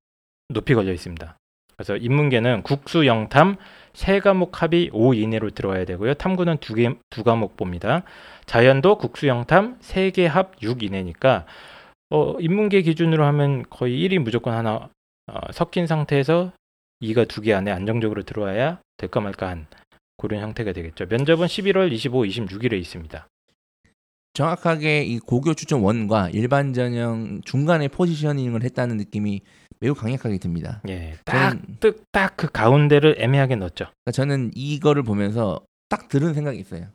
[0.48, 1.36] 높이 걸려 있습니다.
[1.76, 3.56] 그래서 인문계는 국수 영탐
[3.94, 6.14] 세 과목 합이 5 이내로 들어와야 되고요.
[6.14, 8.02] 탐구는 두 개 두 과목 봅니다.
[8.46, 11.46] 자연도 국수 영탐 세 개 합 6 이내니까
[12.10, 14.88] 어, 인문계 기준으로 하면 거의 1이 무조건 하나
[15.26, 16.52] 어, 섞인 상태에서
[17.02, 19.66] 2가 두 개 안에 안정적으로 들어와야 될까 말까 한
[20.20, 21.06] 그런 형태가 되겠죠.
[21.08, 23.26] 면접은 11월 25, 26일에 있습니다.
[24.34, 29.40] 정확하게 이 고교 추천 원과 일반 전형 중간에 포지셔닝을 했다는 느낌이
[29.80, 30.80] 매우 강력하게 듭니다.
[30.88, 33.86] 예, 저는, 딱그 가운데를 애매하게 넣었죠.
[33.86, 36.86] 그러니까 저는 이거를 보면서 딱 들은 생각이 있어요.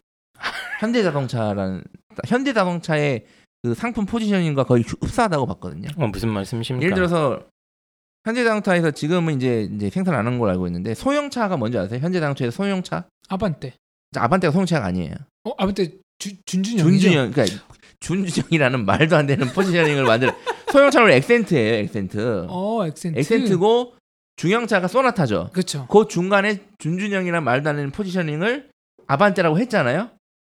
[0.79, 1.83] 현대자동차라는
[2.27, 3.25] 현대자동차의
[3.63, 5.89] 그 상품 포지셔닝과 거의 흡사하다고 봤거든요.
[5.97, 6.85] 어, 무슨 말씀이십니까?
[6.85, 7.43] 예를 들어서
[8.25, 11.99] 현대자동차에서 지금은 이제 이제 생산 안 한 걸 알고 있는데 소형차가 뭔지 아세요?
[11.99, 13.05] 현대자동차에서 소형차?
[13.29, 13.73] 아반떼.
[14.15, 15.13] 아반떼가 소형차가 아니에요.
[15.43, 16.83] 어 아반떼 주, 준중형이죠.
[16.83, 17.63] 준중형, 그러니까
[17.99, 20.31] 준중형이라는 말도 안 되는 포지셔닝을 만들.
[20.71, 22.45] 소형차는 엑센트예요, 엑센트.
[22.49, 23.19] 어 엑센트.
[23.19, 23.95] 엑센트고
[24.37, 25.49] 중형차가 소나타죠.
[25.53, 25.87] 그렇죠.
[25.87, 28.69] 그 중간에 준중형이란 말도 안 되는 포지셔닝을
[29.07, 30.11] 아반떼라고 했잖아요.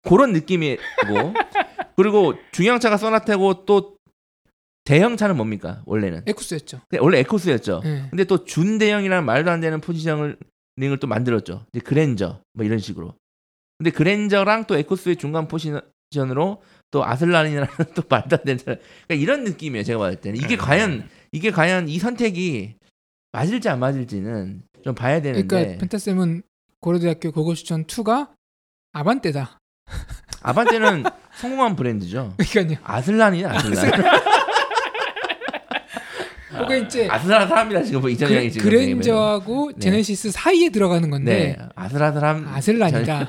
[0.04, 0.80] 그런 느낌이고
[1.97, 3.95] 그리고 중형차가 소나타고 또
[4.86, 6.82] 대형차는 뭡니까 원래는 에쿠스였죠.
[6.99, 7.82] 원래 에코스였죠.
[7.86, 8.06] 예.
[8.10, 10.34] 근데 또 준대형이라는 말도 안 되는 포지셔
[10.78, 11.66] 닝을 또 만들었죠.
[11.74, 13.14] 이제 그랜저 뭐 이런 식으로.
[13.78, 16.62] 근데 그랜저랑 또 에코스의 중간 포지션으로
[16.92, 18.64] 또 아슬란이라는 또 말도 안 되는.
[18.64, 19.84] 그러니까 이런 느낌이에요.
[19.84, 20.60] 제가 봤을 때는 이게 음.
[20.60, 22.76] 과연 이게 과연 이 선택이
[23.32, 26.44] 맞을지 안 맞을지는 좀 봐야 되는데 그러니까 펜타쌤은
[26.80, 28.30] 고려대학교 고고추천 2가
[28.94, 29.60] 아반떼다.
[30.42, 31.04] 아반떼는
[31.36, 32.36] 성공한 브랜드죠.
[32.52, 32.80] 그러니까요.
[32.84, 33.92] 아슬란이야 아슬란.
[36.58, 39.80] 그게 이제 사람이다 지금 뭐 이전 형이 그, 지금 그랜저하고 네.
[39.80, 43.22] 제네시스 사이에 들어가는 네 건데 아슬아슬함 아슬란이다.
[43.22, 43.26] 예,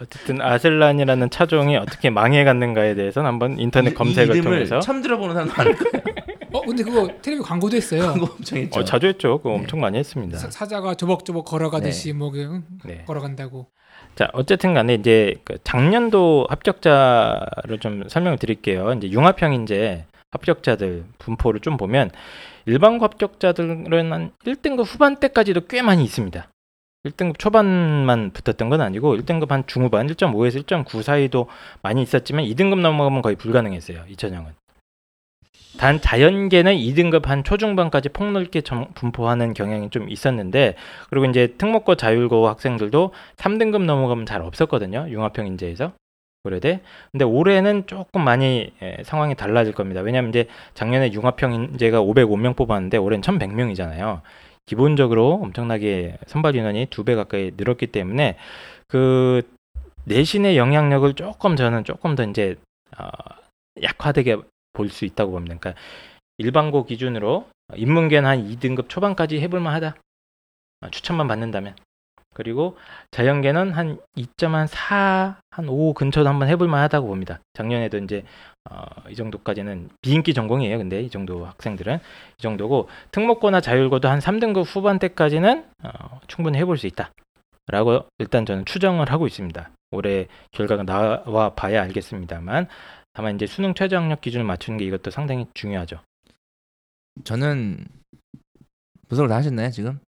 [0.00, 5.34] 어쨌든 아슬란이라는 차종이 어떻게 망해갔는가에 대해서는 한번 인터넷 이- 이 검색을 이름을 통해서 처음 들어보는
[5.34, 6.04] 사람 많을 거예요.
[6.52, 8.02] 어 근데 그거 텔레비 광고도 했어요.
[8.02, 8.80] 광고 엄청 했죠.
[8.80, 9.38] 어, 자주 했죠.
[9.38, 9.56] 그거 네.
[9.56, 10.38] 엄청 많이 했습니다.
[10.38, 13.04] 사, 사자가 조벅조벅 걸어가듯이 뭐 그, 네.
[13.06, 13.66] 걸어간다고.
[14.14, 18.92] 자, 어쨌든 간에 이제 그 작년도 합격자를 좀 설명을 드릴게요.
[18.94, 22.10] 이제 융합형 인재 합격자들 분포를 좀 보면
[22.66, 26.48] 일반고 합격자들은 한 1등급 후반대까지도 꽤 많이 있습니다.
[27.04, 31.48] 1등급 초반만 붙었던 건 아니고 1등급 한 중후반 1.5에서 1.9 사이도
[31.82, 34.04] 많이 있었지만 2등급 넘어가면 거의 불가능했어요.
[34.08, 34.52] 이 전형은.
[35.78, 40.74] 단 자연계는 2등급 한 초중반까지 폭넓게 점- 분포하는 경향이 좀 있었는데
[41.10, 45.06] 그리고 이제 특목고 자율고 학생들도 3등급 넘어가면 잘 없었거든요.
[45.10, 45.92] 융합형 인재에서.
[46.46, 46.80] 고려대.
[47.10, 50.00] 근데 올해는 조금 많이 예, 상황이 달라질 겁니다.
[50.00, 54.20] 왜냐하면 이제 작년에 융합형 인재가 505명 뽑았는데 올해는 1,100명이잖아요.
[54.66, 58.36] 기본적으로 엄청나게 선발 인원이 두 배 가까이 늘었기 때문에
[58.88, 59.42] 그
[60.04, 62.54] 내신의 영향력을 조금 저는 조금 더 이제
[62.98, 63.06] 어,
[63.82, 64.36] 약화되게
[64.72, 65.56] 볼 수 있다고 봅니다.
[65.58, 65.80] 그러니까
[66.38, 69.96] 일반고 기준으로 인문계는 한 2등급 초반까지 해볼 만 하다.
[70.82, 71.74] 아, 추천만 받는다면.
[72.36, 72.76] 그리고
[73.12, 77.40] 자연계는 한 2.4, 한 5 근처도 한번 해볼 만 하다고 봅니다.
[77.54, 78.24] 작년에도 이제
[78.70, 80.76] 어, 이 정도까지는 비인기 전공이에요.
[80.76, 86.86] 근데 이 정도 학생들은 이 정도고 특목고나 자율고도 한 3등급 후반대까지는 어, 충분히 해볼 수
[86.86, 87.10] 있다.
[87.68, 89.70] 라고 일단 저는 추정을 하고 있습니다.
[89.92, 92.66] 올해 결과가 나와 봐야 알겠습니다만
[93.14, 96.00] 다만 이제 수능 최저 학력 기준을 맞추는 게 이것도 상당히 중요하죠.
[97.24, 97.86] 저는
[99.08, 100.00] 분석을 다 하셨나요 지금?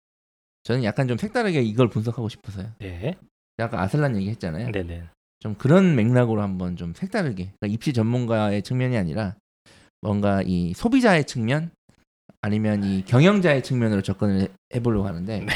[0.66, 2.72] 저는 약간 좀 색다르게 이걸 분석하고 싶어서요.
[2.80, 3.16] 네.
[3.58, 4.72] 아까 아슬란 얘기했잖아요.
[4.72, 5.04] 네네.
[5.38, 9.36] 좀 그런 맥락으로 한번 좀 색다르게 그러니까 입시 전문가의 측면이 아니라
[10.00, 11.70] 뭔가 이 소비자의 측면
[12.40, 15.46] 아니면 이 경영자의 측면으로 접근을 해- 해보려고 하는데 네.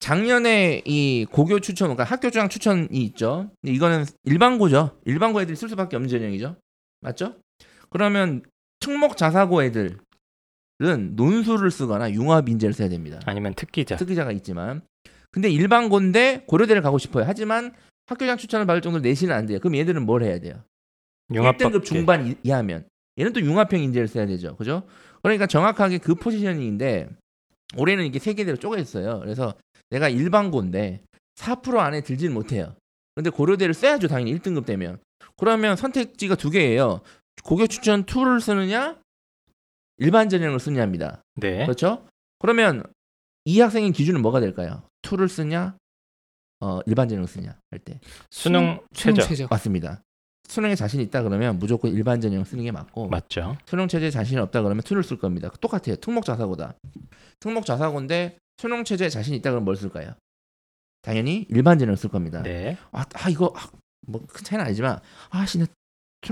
[0.00, 3.50] 작년에 이 고교 추천 그러니까 학교 주장 추천이 있죠.
[3.62, 5.00] 근데 이거는 일반고죠.
[5.06, 6.56] 일반고 애들이 쓸 수밖에 없는 전형이죠.
[7.00, 7.36] 맞죠?
[7.88, 8.42] 그러면
[8.80, 9.96] 특목 자사고 애들
[10.82, 13.20] 은 논술을 쓰거나 융합 인재를 써야 됩니다.
[13.26, 13.96] 아니면 특기자.
[13.96, 14.82] 특기자가 있지만
[15.30, 17.24] 근데 일반고인데 고려대를 가고 싶어요.
[17.26, 17.72] 하지만
[18.06, 19.58] 학교장 추천을 받을 정도로 내신은 안 돼요.
[19.60, 20.62] 그럼 얘들은 뭘 해야 돼요?
[21.52, 22.86] 1등급 중반 이- 이하면
[23.18, 24.56] 얘는 또 융합형 인재를 써야 되죠.
[24.56, 24.82] 그죠?
[25.22, 27.08] 그러니까 정확하게 그 포지셔닝인데
[27.78, 29.20] 올해는 이게 세 개대로 쪼개졌어요.
[29.20, 29.54] 그래서
[29.90, 31.02] 내가 일반고인데
[31.36, 32.74] 4% 안에 들지는 못해요.
[33.14, 34.08] 근데 고려대를 써야죠.
[34.08, 34.98] 당연히 1등급 되면.
[35.36, 37.00] 그러면 선택지가 두 개예요.
[37.44, 38.96] 고교 추천 2를 쓰느냐
[39.98, 41.22] 일반 전형을 쓰느냐입니다.
[41.36, 41.64] 네.
[41.64, 42.06] 그렇죠?
[42.38, 42.82] 그러면
[43.44, 44.82] 이 학생의 기준은 뭐가 될까요?
[45.02, 45.76] 2를 쓰냐?
[46.60, 48.00] 어, 일반 전형을 쓰냐 할 때.
[48.30, 49.22] 수능 수능 최저.
[49.22, 49.46] 최저.
[49.50, 50.02] 맞습니다.
[50.48, 53.56] 수능에 자신 있다 그러면 무조건 일반 전형 쓰는 게 맞고 맞죠.
[53.66, 55.50] 수능 체제에 자신 없다 그러면 2를 쓸 겁니다.
[55.60, 55.96] 똑같아요.
[55.96, 56.74] 특목 자사고다.
[57.40, 60.12] 특목 자사고인데 수능 체제에 자신 있다 그러면 뭘 쓸까요?
[61.02, 62.42] 당연히 일반 전형을 쓸 겁니다.
[62.42, 62.76] 네.
[62.92, 63.54] 아, 아 이거
[64.06, 65.66] 뭐큰 차이는 아니지만 아, 씨, 나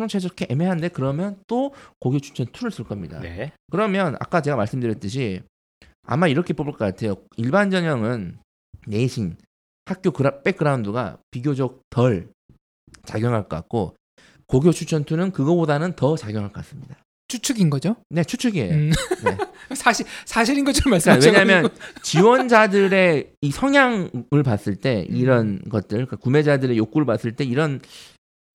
[0.09, 3.21] 체제 이렇게 애매한데 그러면 또 고교 추천 2를 쓸 겁니다.
[3.21, 3.53] 네.
[3.71, 5.43] 그러면 아까 제가 말씀드렸듯이
[6.07, 7.17] 아마 이렇게 뽑을 것 같아요.
[7.37, 8.39] 일반 전형은
[8.87, 9.37] 내신,
[9.87, 12.29] 학교 그라, 백그라운드가 비교적 덜
[13.05, 13.97] 작용할 것 같고
[14.47, 16.97] 고교 추천 2는 그거보다는 더 작용할 것 같습니다.
[17.29, 17.97] 추측인 거죠?
[18.11, 18.75] 네, 추측이에요.
[18.75, 18.91] 음.
[19.25, 19.39] 네.
[19.75, 21.31] 사실 사실인 것처럼 그러니까 말씀하셔.
[21.31, 21.71] 왜냐하면
[22.03, 27.81] 지원자들의 이 성향을 봤을 때 이런 것들, 그러니까 구매자들의 욕구를 봤을 때 이런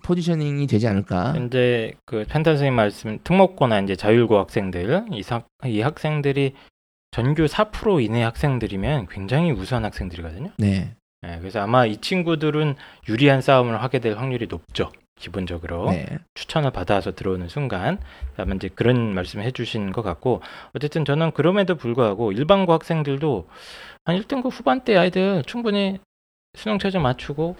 [0.03, 1.33] 포지셔닝이 되지 않을까?
[1.33, 6.53] 현재 그 펜타 선생님 말씀 특목고나 이제 자율고 학생들 이, 사, 이 학생들이
[7.11, 10.51] 전교 4% 이내 학생들이면 굉장히 우수한 학생들이거든요.
[10.57, 12.75] 네, 네, 그래서 아마 이 친구들은
[13.09, 14.91] 유리한 싸움을 하게 될 확률이 높죠.
[15.19, 16.05] 기본적으로 네,
[16.35, 17.99] 추천을 받아서 들어오는 순간
[18.37, 20.41] 아마 이제 그런 말씀 해주신 것 같고
[20.75, 23.47] 어쨌든 저는 그럼에도 불구하고 일반고 학생들도
[24.05, 25.99] 한 1등급 후반대 아이들 충분히
[26.55, 27.55] 수능 최저 맞추고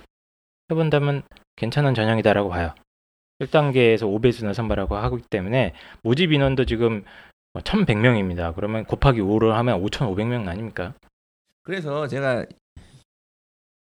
[0.78, 1.24] 해본다면
[1.56, 2.74] 괜찮은 전형이다라고 봐요.
[3.42, 7.04] 1단계에서 5배수나 선발하고 하기 때문에 모집 인원도 지금
[7.54, 8.54] 1,100명입니다.
[8.56, 10.94] 그러면 곱하기 5를 하면 5,500명 아닙니까?
[11.64, 12.46] 그래서 제가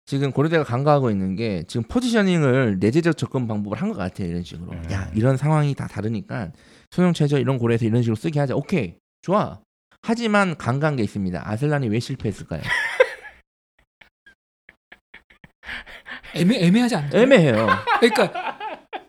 [0.06, 4.70] 지금 고려대가 간과하고 있는 게 지금 포지셔닝을 내재적 접근 방법을 한 것 같아요 이런 식으로
[4.72, 4.90] 음.
[4.92, 6.52] 야 이런 상황이 다 다르니까
[6.92, 9.58] 수능 최저 이런 고려에서 이런 식으로 쓰게 하자 오케이 좋아
[10.02, 12.62] 하지만 간과한 게 있습니다 아슬란이 왜 실패했을까요
[16.36, 17.22] 애매 애매하지 않나요?
[17.22, 17.66] 애매해요
[18.00, 18.56] 그러니까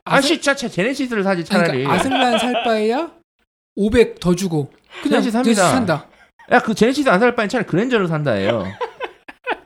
[0.05, 3.11] 아씨 차차 제네시스를 사지 차라리 그러니까 아슬란 살 바에야
[3.75, 4.71] 500 더 주고
[5.03, 5.43] 그냥 제네시스 삽니다.
[5.43, 6.07] 제네시스 산다.
[6.51, 8.63] 야 그 제네시스 안 살 바엔 차라리 그랜저를 산다예요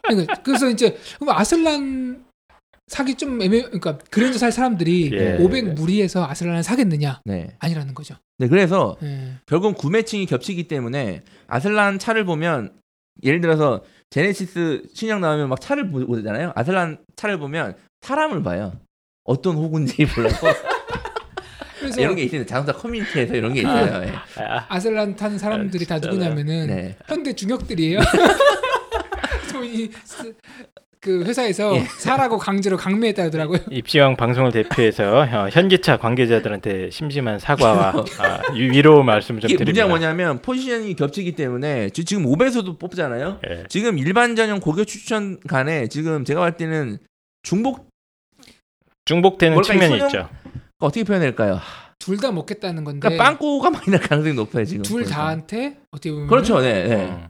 [0.03, 2.25] 그러니까 그래서 이제 그럼 아슬란
[2.87, 5.37] 사기 좀 애매 그러니까 그랜저 살 사람들이 예.
[5.39, 7.55] 500 무리해서 아슬란을 사겠느냐 네.
[7.59, 8.15] 아니라는 거죠.
[8.37, 9.35] 네 그래서 예.
[9.45, 12.73] 결국 구매층이 겹치기 때문에 아슬란 차를 보면
[13.23, 13.81] 예를 들어서
[14.15, 16.51] 제네시스 신형 나오면 막 차를 보- 보잖아요.
[16.55, 18.73] 아슬란 차를 보면 사람을 봐요.
[19.23, 19.95] 어떤 호구인지.
[21.79, 22.45] 그래서 이런 게 있어요.
[22.45, 24.03] 자동차 커뮤니티에서 이런 게 있어요.
[24.03, 24.13] 예.
[24.43, 26.13] 아, 아셀란 타는 사람들이 다 진짜요?
[26.13, 26.97] 누구냐면은 네.
[27.07, 27.99] 현대 중역들이에요.
[30.03, 30.35] 스-
[31.03, 31.79] 그 회사에서 예.
[31.97, 33.57] 사라고 강제로 강매했다 하더라고요.
[33.71, 39.87] 입시왕 방송을 대표해서 어, 현기차 관계자들한테 심심한 사과와 아, 위- 위로 말씀을 좀 이게 드립니다.
[39.87, 43.39] 문제가 뭐냐면 포지션이 겹치기 때문에 지- 지금 5배수도 뽑잖아요.
[43.49, 43.63] 예.
[43.67, 46.99] 지금 일반 전형 고교 추천 간에 지금 제가 봤을 때는
[47.41, 47.89] 중복
[49.05, 50.29] 중복되는 측면이 있죠.
[50.77, 51.59] 어떻게 표현할까요?
[51.97, 54.83] 둘 다 먹겠다는 건데 그러니까 빵꾸가 많이 날 가능성이 높아요 지금.
[54.83, 55.15] 둘 보니까.
[55.15, 56.59] 다한테 어떻게 보면 그렇죠.
[56.59, 56.87] 네.
[56.87, 56.95] 네.
[57.05, 57.27] 음.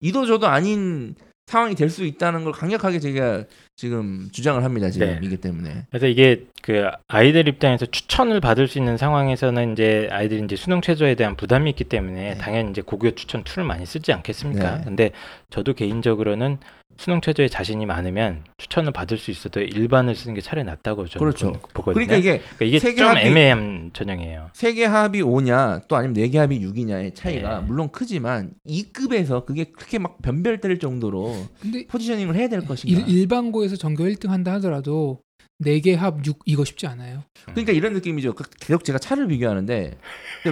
[0.00, 1.14] 이도 저도 아닌
[1.46, 3.44] 상황이 될 수 있다는 걸 강력하게 제가
[3.76, 4.90] 지금 주장을 합니다.
[4.90, 5.20] 지금 네.
[5.22, 5.86] 이기 때문에.
[5.90, 11.14] 그래서 이게 그 아이들 입장에서 추천을 받을 수 있는 상황에서는 이제 아이들이 이제 수능 최저에
[11.14, 12.38] 대한 부담이 있기 때문에 네.
[12.38, 14.78] 당연히 이제 고교 추천 two를 많이 쓰지 않겠습니까?
[14.78, 14.84] 네.
[14.84, 15.10] 근데
[15.50, 16.58] 저도 개인적으로는
[16.96, 21.52] 수능 최저에 자신이 많으면 추천을 받을 수 있어도 일반을 쓰는 게 차라리 낫다고 저는 그렇죠.
[21.52, 21.94] 보- 보거든요.
[22.06, 24.50] 그러니까 이게 그러니까 이게 세계 좀 합이- 애매한 전형이에요.
[24.52, 27.66] 세개 합이 5냐 또 아니면 네개 합이 6이냐의 차이가 네.
[27.66, 33.00] 물론 크지만 2급에서 그게 그렇게 막 변별될 정도로 근데 포지셔닝을 해야 될 것인가.
[33.00, 35.20] 일, 일반고에서 전교 1등 한다 하더라도
[35.62, 37.22] 4개 합 6 이거 쉽지 않아요.
[37.46, 38.34] 그러니까 이런 느낌이죠.
[38.34, 39.96] 그- 계속 제가 차를 비교하는데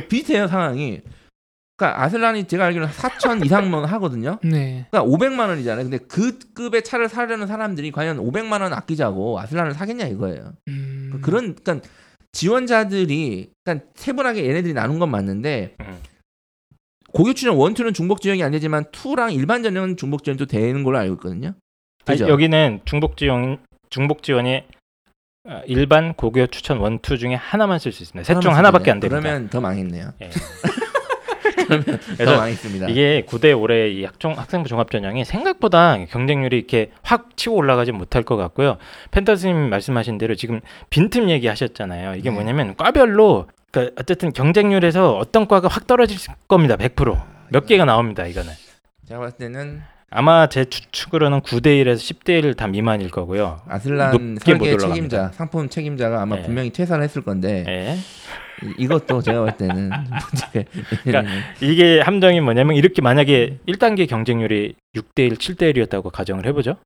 [0.09, 1.01] 비슷해요 상황이.
[1.77, 4.39] 그러니까 아슬란이 제가 알기로는 4천 이상만 하거든요.
[4.45, 4.87] 네.
[4.91, 5.85] 그러니까 500만 원이잖아요.
[5.85, 10.53] 근데 그 급의 차를 사려는 사람들이 과연 500만 원 아끼자고 아슬란을 사겠냐 이거예요.
[10.69, 11.89] 음, 그런 그러니까
[12.33, 15.99] 지원자들이 그러니까 세분하게 얘네들이 나눈 건 맞는데 음.
[17.13, 20.99] 고교 추천 one, two는 중복 지원이 안 되지만 two랑 일반 전형은 중복 지원도 되는 걸로
[20.99, 21.55] 알고 있거든요.
[22.07, 22.21] 아니?
[22.21, 23.59] 여기는 중복 지원
[23.91, 24.63] 중복 지원이
[25.49, 28.33] 어, 일반 고교 추천 원투 중에 하나만 쓸 수 있습니다.
[28.33, 29.21] 셋 중 하나밖에 안 됩니다.
[29.21, 30.13] 그러면 더 망했네요.
[30.23, 30.31] 예.
[32.17, 32.89] 그래서 망했습니다.
[32.89, 38.23] 이게 9대 올해 이 학종 학생부 종합 전형이 생각보다 경쟁률이 이렇게 확 치고 올라가지 못할
[38.23, 38.79] 것 같고요.
[39.11, 40.61] 펜타스님 말씀하신 대로 지금
[40.91, 42.15] 빈틈 얘기하셨잖아요.
[42.15, 42.35] 이게 네.
[42.35, 46.77] 뭐냐면 과별로 그러니까 어쨌든 경쟁률에서 어떤 과가 확 떨어질 겁니다.
[46.77, 47.21] 100%.
[47.51, 48.27] 몇 개가 나옵니다.
[48.27, 48.53] 이거는.
[49.09, 49.83] 제가 봤을 때는
[50.15, 53.63] 아마 제 추측으로는 9대 1에서 10대 1다 미만일 거고요.
[53.67, 54.77] 아슬란 설계.
[54.77, 56.43] 책임자, 상품 책임자가 아마 네.
[56.43, 57.97] 분명히 퇴사를 했을 건데 예.
[58.67, 59.91] 이- 이것도 제가 볼 때는
[61.05, 66.77] 그러니까 이게 함정이 뭐냐면 이렇게 만약에 1단계 경쟁률이 6대 1, 7대 1이었다고 가정을 해보죠.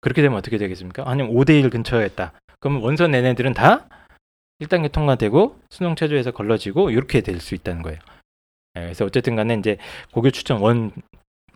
[0.00, 1.02] 그렇게 되면 어떻게 되겠습니까?
[1.06, 2.32] 아니면 5대 1 근처였다.
[2.60, 3.86] 그러면 원서 낸 애들은 다
[4.62, 7.98] 1단계 통과되고 수능 최저에서 걸러지고 이렇게 될 수 있다는 거예요.
[8.76, 9.76] 예, 그래서 어쨌든 간에 이제
[10.12, 10.92] 고교 추천 원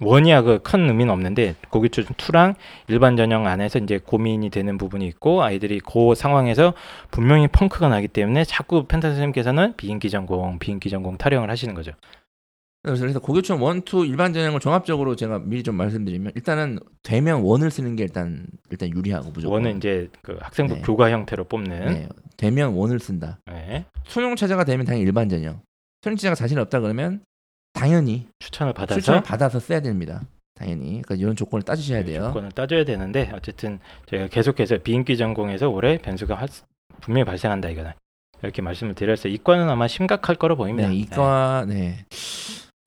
[0.01, 1.57] 원이야 그 큰 의미는 없는데
[1.91, 2.55] 추천 2랑
[2.89, 6.75] 일반 전형 안에서 이제 고민이 되는 부분이 있고 아이들이 그 상황에서
[7.11, 11.93] 분명히 펑크가 나기 때문에 자꾸 펜타 선생님께서는 비인기 전공, 비인기 전공 타령을 하시는 거죠.
[12.83, 17.43] 그래서 그래서 고교 추천 one, two 일반 전형을 종합적으로 제가 미리 좀 말씀드리면 일단은 되면
[17.43, 20.83] one을 쓰는 게 일단 일단 유리하고 무조건 one은 이제 그 학생부 네.
[20.83, 21.87] 교과 형태로 뽑는.
[21.87, 23.41] 네, 되면 one을 쓴다.
[23.47, 23.85] 네.
[24.05, 25.61] 수능 최저가 되면 당연히 일반 전형.
[26.03, 27.21] 수능 최저가 자신 없다 그러면
[27.79, 30.23] 당연히 추천을 받아서 추천을 받아서 써야 됩니다.
[30.55, 30.87] 당연히.
[31.03, 32.25] 그러니까 이런 조건을 따지셔야 돼요.
[32.25, 36.49] 조건을 따져야 되는데 어쨌든 저희가 계속해서 비인기 전공에서 올해 변수가 할-
[37.01, 37.93] 분명히 발생한다 이거는
[38.43, 39.33] 이렇게 말씀을 드렸어요.
[39.33, 40.89] 이과는 아마 심각할 거로 보입니다.
[40.89, 42.05] 네, 이과 네.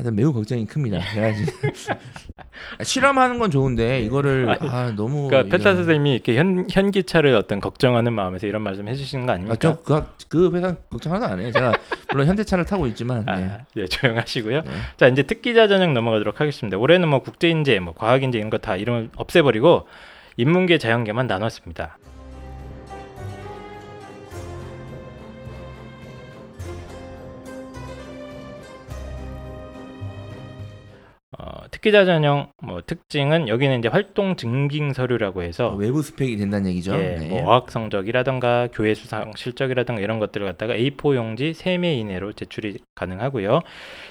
[0.02, 1.00] 하여튼 매우 걱정이 큽니다.
[1.14, 1.46] 지금
[2.82, 8.12] 실험하는 건 좋은데 이거를 아 너무 그러니까 페타 이런- 선생님이 이렇게 현, 현기차를 어떤 걱정하는
[8.14, 9.56] 마음에서 이런 말씀 해주시는 거 아, 아닙니까?
[9.58, 11.52] 저그 그 회사 걱정 하나도 안 해요.
[11.52, 11.74] 제가
[12.12, 13.32] 물론 현대차를 타고 있지만 네.
[13.32, 14.62] 아, 예, 조용하시고요.
[14.62, 14.72] 네.
[14.98, 16.78] 자, 이제 특기자 전형 넘어가도록 하겠습니다.
[16.80, 19.88] 올해는 뭐 국제인재, 뭐 과학인재 이런 거 다 이름을 없애버리고
[20.38, 22.00] 인문계, 자연계만 나눴습니다.
[31.44, 36.94] 어, 특기자 전형 뭐 특징은 여기는 이제 활동 증빙 서류라고 해서 외부 스펙이 된다는 얘기죠.
[36.94, 37.30] 예, 네.
[37.30, 43.62] 뭐 어학 성적이라던가 교회 수상 실적이라던가 이런 것들을 갖다가 A4 용지 3매 이내로 제출이 가능하고요.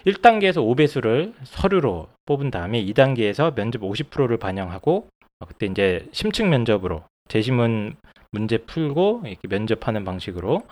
[0.07, 5.07] 1단계에서 5배수를 서류로 뽑은 다음에 2단계에서 면접 50%를 반영하고
[5.39, 7.95] 어, 그때 이제 심층 면접으로 재심은
[8.33, 10.63] 문제 풀고 이렇게 면접하는 방식으로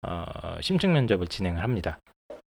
[0.00, 0.24] 어,
[0.62, 1.98] 심층 면접을 진행을 합니다.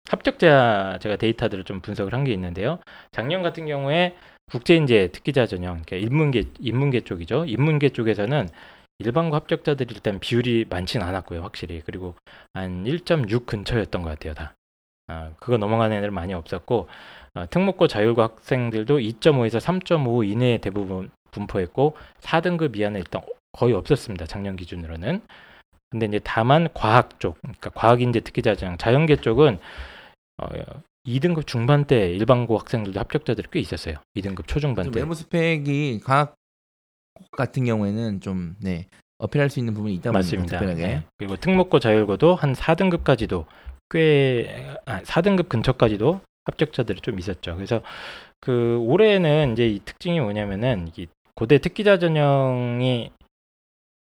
[0.10, 2.80] 합격자 제가 데이터들을 좀 분석을 한 게 있는데요.
[3.12, 4.16] 작년 같은 경우에
[4.52, 7.46] 국제인재 특기자 전형, 그러니까 인문계 인문계 쪽이죠.
[7.46, 8.48] 인문계 쪽에서는
[9.00, 11.82] 일반고 합격자들이 일단 비율이 많지는 않았고요, 확실히.
[11.86, 12.16] 그리고
[12.54, 14.54] 한 1.6 근처였던 것 같아요, 다.
[15.08, 16.88] 아, 그거 넘어가는 애들 많이 없었고
[17.36, 23.22] 어, 특목고 자율고 학생들도 2.5에서 3.5 이내에 대부분 분포했고 4등급 이하는 일단
[23.52, 25.22] 거의 없었습니다, 작년 기준으로는.
[25.92, 29.60] 근데 이제 다만 과학 쪽, 그러니까 과학인재 특기자 전형, 자연계 쪽은
[30.38, 30.48] 어,
[31.08, 33.96] 2등급 중반대 일반고 학생들도 합격자들이 꽤 있었어요.
[34.16, 35.00] 2등급 좀 초중반대.
[35.00, 36.36] 외부 스펙이 과학
[37.32, 38.88] 같은 경우에는 좀 네.
[39.18, 40.60] 어필할 수 있는 부분이 있다 보니까 맞습니다.
[40.74, 41.04] 네.
[41.18, 43.46] 그리고 특목고 자율고도 한 4등급까지도
[43.90, 47.56] 꽤 아, 4등급 근처까지도 합격자들이 좀 있었죠.
[47.56, 47.82] 그래서
[48.42, 53.12] 그 올해는 이제 이 특징이 뭐냐면은 이 고대 특기자 전형이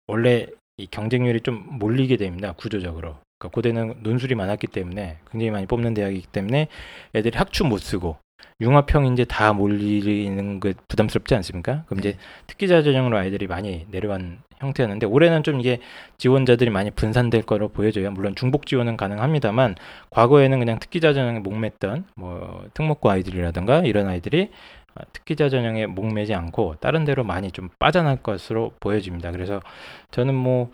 [0.08, 0.46] 원래
[0.76, 2.52] 이 경쟁률이 좀 몰리게 됩니다.
[2.52, 3.16] 구조적으로.
[3.38, 6.68] 그러니까 고대는 논술이 많았기 때문에 굉장히 많이 뽑는 대학이기 때문에
[7.14, 8.16] 애들이 학추 못 쓰고
[8.60, 11.84] 융합형 이제 다 몰리는 거 부담스럽지 않습니까?
[11.86, 12.18] 그럼 이제 네.
[12.46, 15.80] 특기자 전형으로 아이들이 많이 내려간 형태였는데 올해는 좀 이게
[16.16, 18.10] 지원자들이 많이 분산될 거로 보여져요.
[18.10, 19.74] 물론 중복 지원은 가능합니다만
[20.08, 24.50] 과거에는 그냥 특기자 전형에 목맸던 뭐 특목고 아이들이라든가 이런 아이들이 어,
[25.12, 29.30] 특기자 전형에 목매지 않고 다른 데로 많이 좀 빠져날 것으로 보여집니다.
[29.30, 29.60] 그래서
[30.10, 30.70] 저는 뭐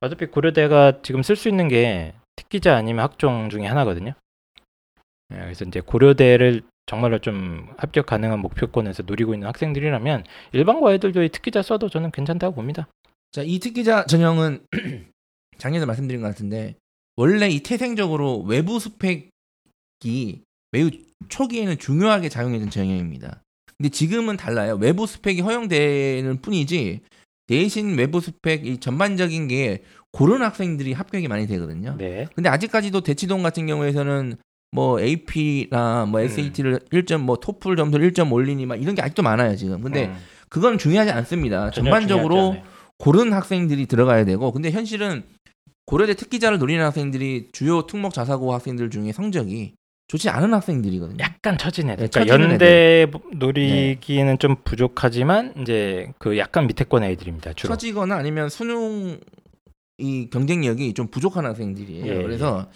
[0.00, 4.14] 어차피 고려대가 지금 쓸 수 있는 게 특기자 아니면 학종 중에 하나거든요.
[5.32, 11.28] 예, 그래서 이제 고려대를 정말로 좀 합격 가능한 목표권에서 노리고 있는 학생들이라면 일반고 애들도 이
[11.28, 12.88] 특기자 써도 저는 괜찮다고 봅니다.
[13.30, 14.66] 자, 이 특기자 전형은
[15.58, 16.74] 작년에 말씀드린 것 같은데
[17.16, 19.30] 원래 이 태생적으로 외부 스펙이
[20.72, 20.90] 매우
[21.28, 23.42] 초기에는 중요하게 작용했던 전형입니다.
[23.76, 24.76] 근데 지금은 달라요.
[24.80, 27.00] 외부 스펙이 허용되는 뿐이지
[27.46, 31.96] 대신 외부 스펙 이 전반적인 게 고른 학생들이 합격이 많이 되거든요.
[31.98, 32.28] 네.
[32.34, 34.36] 근데 아직까지도 대치동 같은 경우에서는
[34.70, 36.24] 뭐 AP나 뭐 음.
[36.24, 39.82] SAT를 1점 뭐 토플 점수를 1점 올리니 막 이런 게 아직도 많아요, 지금.
[39.82, 40.16] 근데 음,
[40.48, 41.70] 그건 중요하지 않습니다.
[41.70, 42.56] 전반적으로.
[42.98, 45.24] 고른 학생들이 들어가야 되고 근데 현실은
[45.86, 49.74] 고려대 특기자를 노리는 학생들이 주요 특목 자사고 학생들 중에 성적이
[50.12, 51.16] 좋지 않은 학생들이거든요.
[51.20, 52.04] 약간 처진 애들.
[52.04, 57.54] 네, 그러니까 연대 노리기에는 좀 부족하지만 이제 그 약간 밑에권 애들입니다.
[57.54, 57.72] 주로.
[57.72, 59.18] 처지거나 아니면 수능
[59.96, 62.06] 이 경쟁력이 좀 부족한 학생들이에요.
[62.06, 62.68] 예, 그래서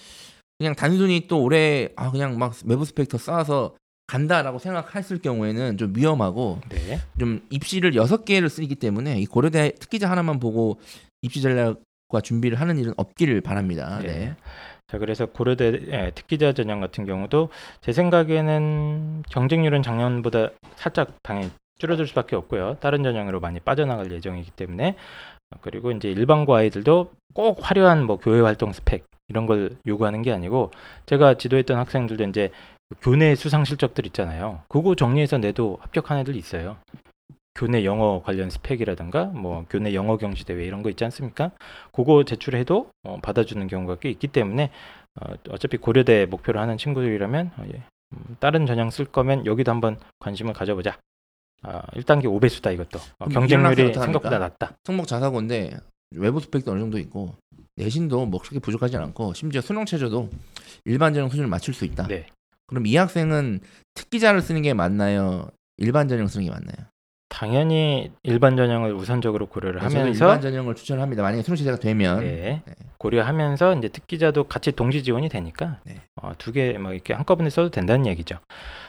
[0.58, 3.74] 그냥 단순히 또 올해 아 그냥 막 외부 스펙터 쌓아서
[4.06, 7.00] 간다라고 생각했을 경우에는 좀 위험하고 네.
[7.18, 10.80] 좀 입시를 여섯 개를 쓰기 때문에 이 고려대 특기자 하나만 보고
[11.20, 13.98] 입시 전략과 준비를 하는 일은 없기를 바랍니다.
[14.00, 14.06] 네.
[14.06, 14.36] 네.
[14.88, 17.48] 자 그래서 고려대 예, 특기자 전형 같은 경우도
[17.80, 22.76] 제 생각에는 경쟁률은 작년보다 살짝 당연히 줄어들 수밖에 없고요.
[22.80, 24.96] 다른 전형으로 많이 빠져나갈 예정이기 때문에
[25.50, 30.32] 어, 그리고 이제 일반고 아이들도 꼭 화려한 뭐 교회 활동 스펙 이런 걸 요구하는 게
[30.32, 30.70] 아니고
[31.06, 32.50] 제가 지도했던 학생들도 이제
[33.02, 34.62] 교내 수상 실적들 있잖아요.
[34.68, 36.76] 그거 정리해서 내도 합격한 애들 있어요.
[37.56, 41.50] 교내 영어 관련 스펙이라든가 뭐 교내 영어 경시 대회 이런 거 있지 않습니까?
[41.90, 44.70] 그거 제출해도 어, 받아주는 경우가 꽤 있기 때문에
[45.20, 47.82] 어, 어차피 고려대 목표로 하는 친구들이라면 어, 예.
[48.12, 50.98] 음, 다른 전형 쓸 거면 여기도 한번 관심을 가져보자.
[51.62, 53.00] 아, 1단계 5배수다 이것도.
[53.18, 54.38] 어, 경쟁률이 생각보다?
[54.38, 54.76] 낮다.
[54.84, 55.78] 특목 자사고인데
[56.14, 57.34] 외부 스펙도 어느 정도 있고
[57.76, 60.28] 내신도 뭐 그렇게 부족하지 않고 심지어 수능 체제도
[60.84, 62.06] 일반 전형 수준을 맞출 수 있다.
[62.06, 62.26] 네.
[62.66, 63.60] 그럼 이 학생은
[63.94, 65.48] 특기자를 쓰는 게 맞나요?
[65.78, 66.86] 일반 전형 쓰는 게 맞나요?
[67.28, 71.22] 당연히 일반 전형을 우선적으로 고려를 저는 하면서 일반 전형을 추천합니다.
[71.22, 72.74] 만약에 수능 체제가 되면 네, 네.
[72.98, 76.00] 고려하면서 이제 특기자도 같이 동시 지원이 되니까 네.
[76.16, 78.38] 어, 두개 뭐 이렇게 한꺼번에 써도 된다는 얘기죠.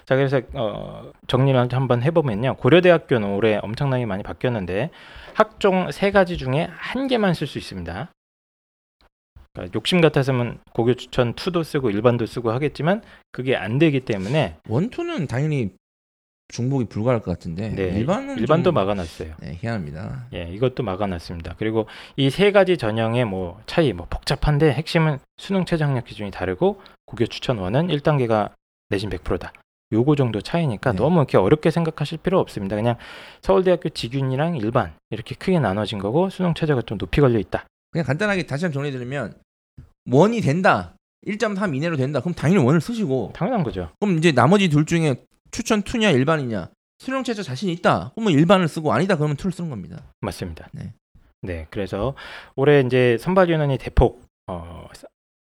[0.05, 2.55] 자 그래서 어, 정리를 한번 해보면요.
[2.55, 4.91] 고려대학교는 올해 엄청나게 많이 바뀌었는데
[5.33, 8.11] 학종 세 가지 중에 한 개만 쓸 수 있습니다.
[9.53, 15.27] 그러니까 욕심 같아서는 고교 추천 2도 쓰고 일반도 쓰고 하겠지만 그게 안 되기 때문에 원투는
[15.27, 15.71] 당연히
[16.49, 19.35] 중복이 불가할 것 같은데 네, 일반은 일반도 좀, 막아놨어요.
[19.39, 20.27] 네, 희한합니다.
[20.33, 21.55] 예, 이것도 막아놨습니다.
[21.57, 26.79] 그리고 이 세 가지 전형의 뭐 차이, 뭐 복잡한데 핵심은 수능 최저 학력 기준이 다르고
[27.05, 28.51] 고교 추천원은 1단계가
[28.89, 29.51] 내신 100%다.
[29.91, 30.97] 요거 정도 차이니까 네.
[30.97, 32.75] 너무 이렇게 어렵게 생각하실 필요 없습니다.
[32.75, 32.95] 그냥
[33.41, 37.65] 서울대학교 직윤이랑 일반 이렇게 크게 나눠진 거고 수능 최저가 좀 높이 걸려 있다.
[37.91, 39.33] 그냥 간단하게 다시 한번 정리해드리면
[40.11, 40.93] 원이 된다.
[41.25, 42.19] 1.3 이내로 된다.
[42.19, 43.89] 그럼 당연히 원을 쓰시고 당연한 거죠.
[43.99, 45.15] 그럼 이제 나머지 둘 중에
[45.51, 46.69] 추천 2냐 일반이냐
[46.99, 48.11] 수능 체제 자신 있다.
[48.15, 50.01] 그러면 일반을 쓰고 아니다 그러면 2를 쓰는 겁니다.
[50.21, 50.67] 맞습니다.
[50.73, 50.93] 네.
[51.43, 52.15] 네, 그래서
[52.55, 54.87] 올해 이제 선발 인원이 대폭 어,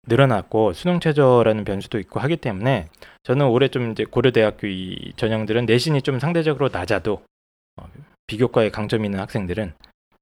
[0.07, 2.89] 늘어났고 수능 최저라는 변수도 있고 하기 때문에
[3.25, 7.23] 저는 올해 좀 이제 고려대학교 이 전형들은 내신이 좀 상대적으로 낮아도
[7.77, 7.89] 어,
[8.27, 9.73] 비교과에 강점 있는 학생들은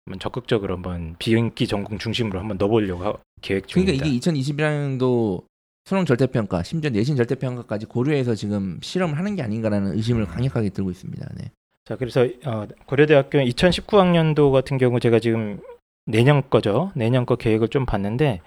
[0.06, 3.98] 한번 적극적으로 한번 비인기 전공 중심으로 한번 넣어보려고 하- 계획 중입니다.
[3.98, 5.42] 그러니까 이게 2021년도
[5.87, 11.24] 수능 절대평가 심지어 내신 절대평가까지 고려해서 지금 실험을 하는 게 아닌가라는 의심을 강력하게 들고 있습니다.
[11.37, 11.53] 네.
[11.84, 15.61] 자, 그래서 어, 고려대학교 2019학년도 같은 경우 제가 지금
[16.05, 16.91] 내년 거죠.
[16.97, 18.41] 내년 거 계획을 좀 봤는데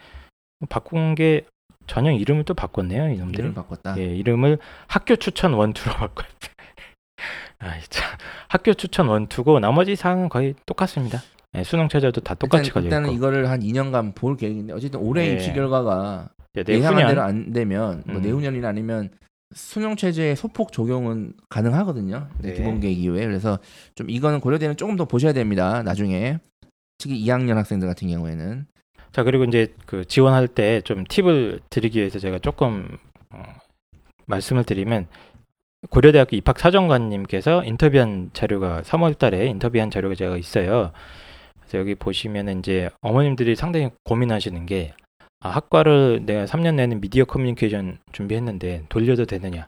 [0.67, 1.45] 바꾼 게
[1.87, 3.37] 전형 이름을 또 바꿨네요, 이놈들이.
[3.37, 3.97] 이름을 바꿨다.
[3.97, 6.51] 예, 이름을 학교 추천 원투로 바꿨어요.
[7.59, 8.17] 아, 참.
[8.49, 11.21] 학교 추천 원투고 나머지 사항은 거의 똑같습니다.
[11.55, 13.17] 예, 수능 최저도 다 똑같이 일단, 일단은 있고.
[13.17, 15.33] 이거를 한 2년간 볼 계획인데 어쨌든 올해 네.
[15.35, 18.21] 입시 결과가 예, 예상한 내후년 대로 안 되면 뭐 음.
[18.21, 19.09] 내후년이나 아니면
[19.53, 22.29] 수능 체제의 소폭 적용은 가능하고든요.
[22.39, 22.53] 네.
[22.53, 23.59] 기본 계획 이후에 그래서
[23.95, 25.81] 좀 이거는 고려대는 조금 더 보셔야 됩니다.
[25.83, 26.39] 나중에
[26.97, 28.65] 특히 2학년 학생들 같은 경우에는
[29.11, 32.97] 자 그리고 이제 그 지원할 때 좀 팁을 드리기 위해서 제가 조금
[33.31, 33.43] 어,
[34.27, 35.07] 말씀을 드리면
[35.89, 40.91] 고려대학교 입학 사정관님께서 인터뷰한 자료가 3월달에 인터뷰한 자료가 제가 있어요.
[41.59, 44.93] 그래서 여기 보시면은 이제 어머님들이 상당히 고민하시는 게
[45.41, 49.65] 아, 학과를 내가 3년 내는 미디어 커뮤니케이션 준비했는데 돌려도 되느냐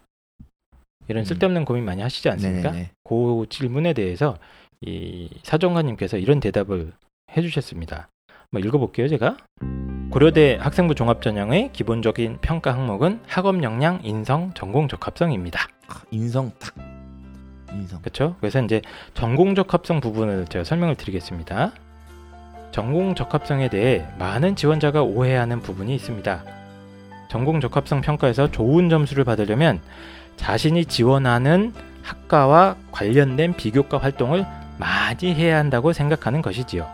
[1.07, 1.25] 이런 음.
[1.25, 2.71] 쓸데없는 고민 많이 하시지 않습니까?
[2.71, 2.91] 네네네.
[3.03, 4.37] 그 질문에 대해서
[4.81, 6.91] 이 사정관님께서 이런 대답을
[7.35, 8.09] 해주셨습니다.
[8.51, 9.37] 한번 읽어볼게요, 제가.
[10.09, 15.67] 고려대 학생부 종합전형의 기본적인 평가 항목은 학업 역량, 인성, 전공 적합성입니다.
[15.87, 16.75] 아, 인성 딱
[17.73, 18.01] 인성.
[18.01, 18.35] 그렇죠?
[18.39, 18.81] 그래서 이제
[19.13, 21.71] 전공 적합성 부분을 제가 설명을 드리겠습니다.
[22.71, 26.43] 전공 적합성에 대해 많은 지원자가 오해하는 부분이 있습니다.
[27.27, 29.79] 전공 적합성 평가에서 좋은 점수를 받으려면
[30.37, 34.45] 자신이 지원하는 학과와 관련된 비교과 활동을
[34.77, 36.87] 많이 해야 한다고 생각하는 것이지요.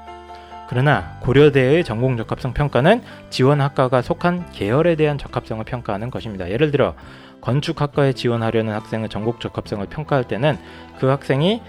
[0.68, 6.50] 그러나 고려대의 전공 적합성 평가는 지원 학과가 속한 계열에 대한 적합성을 평가하는 것입니다.
[6.50, 6.94] 예를 들어
[7.40, 10.58] 건축학과에 지원하려는 학생의 전공 적합성을 평가할 때는
[11.00, 11.62] 그 학생이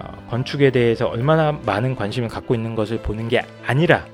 [0.00, 4.06] 어, 건축에 대해서 얼마나 많은 관심을 갖고 있는 것을 보는 게 아니라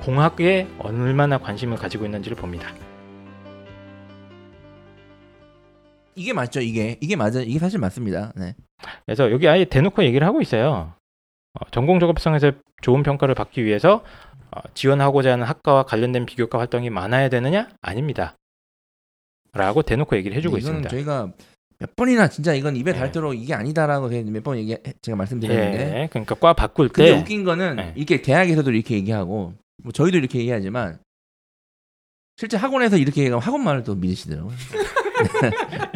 [0.00, 2.72] 공학에 얼마나 관심을 가지고 있는지를 봅니다.
[6.14, 6.60] 이게 맞죠?
[6.60, 7.40] 이게 이게 맞아.
[7.40, 8.32] 이게 사실 맞습니다.
[8.36, 8.54] 네.
[9.04, 10.94] 그래서 여기 아예 대놓고 얘기를 하고 있어요.
[11.54, 12.52] 어, 전공 적합성에서
[12.82, 14.04] 좋은 평가를 받기 위해서
[14.50, 17.68] 어, 지원하고자 하는 학과와 관련된 비교과 활동이 많아야 되느냐?
[17.80, 18.36] 아닙니다.
[19.52, 20.88] 라고 대놓고 얘기를 해주고 있습니다.
[20.88, 21.32] 저희가
[21.84, 22.98] 몇 번이나 진짜 이건 입에 네.
[22.98, 27.44] 닳도록 이게 아니다라고 몇 번 얘기 제가 말씀드렸는데 예, 그러니까 과 바꿀 근데 때 웃긴
[27.44, 27.92] 거는 네.
[27.94, 30.98] 이렇게 대학에서도 이렇게 얘기하고 뭐 저희도 이렇게 얘기하지만
[32.38, 34.54] 실제 학원에서 이렇게 얘기하면 학원 말을 또 믿으시더라고요.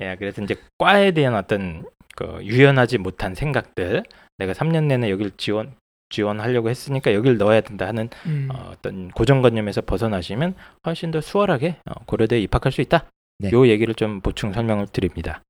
[0.00, 1.84] 예, 그래서 이제 과에 대한 어떤
[2.16, 4.02] 그 유연하지 못한 생각들,
[4.38, 5.74] 내가 3년 내내 여기를 지원
[6.08, 8.48] 지원하려고 했으니까 여기를 넣어야 된다 하는 음.
[8.52, 13.04] 어, 어떤 고정관념에서 벗어나시면 훨씬 더 수월하게 어, 고려대에 입학할 수 있다.
[13.40, 13.50] 네.
[13.52, 15.42] 요 얘기를 좀 보충 설명을 드립니다.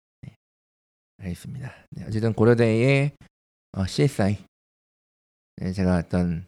[1.23, 1.75] 알겠습니다.
[1.91, 3.13] 네, 어쨌든 고려대의
[3.73, 4.39] 어, CSI
[5.57, 6.47] 네, 제가 어떤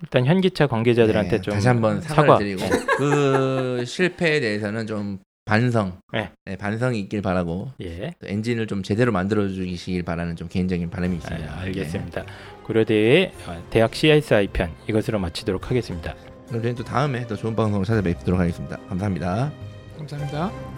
[0.00, 2.38] 일단 현기차 관계자들한테 네, 좀 다시 한번 사과.
[2.38, 2.70] 드리고 네.
[2.96, 6.30] 그 실패에 대해서는 좀 반성, 네.
[6.44, 11.14] 네, 반성이 있길 바라고 예, 또 엔진을 좀 제대로 만들어 주시길 바라는 좀 개인적인 바람이
[11.14, 11.60] 아, 있습니다.
[11.60, 12.24] 알겠습니다.
[12.64, 16.14] 고려대의 어, 대학 CSI 편 이것으로 마치도록 하겠습니다.
[16.48, 16.52] 네.
[16.52, 18.78] 그럼 저희는 또 다음에 또 좋은 방송으로 찾아뵙도록 하겠습니다.
[18.88, 19.52] 감사합니다.
[19.98, 20.77] 감사합니다.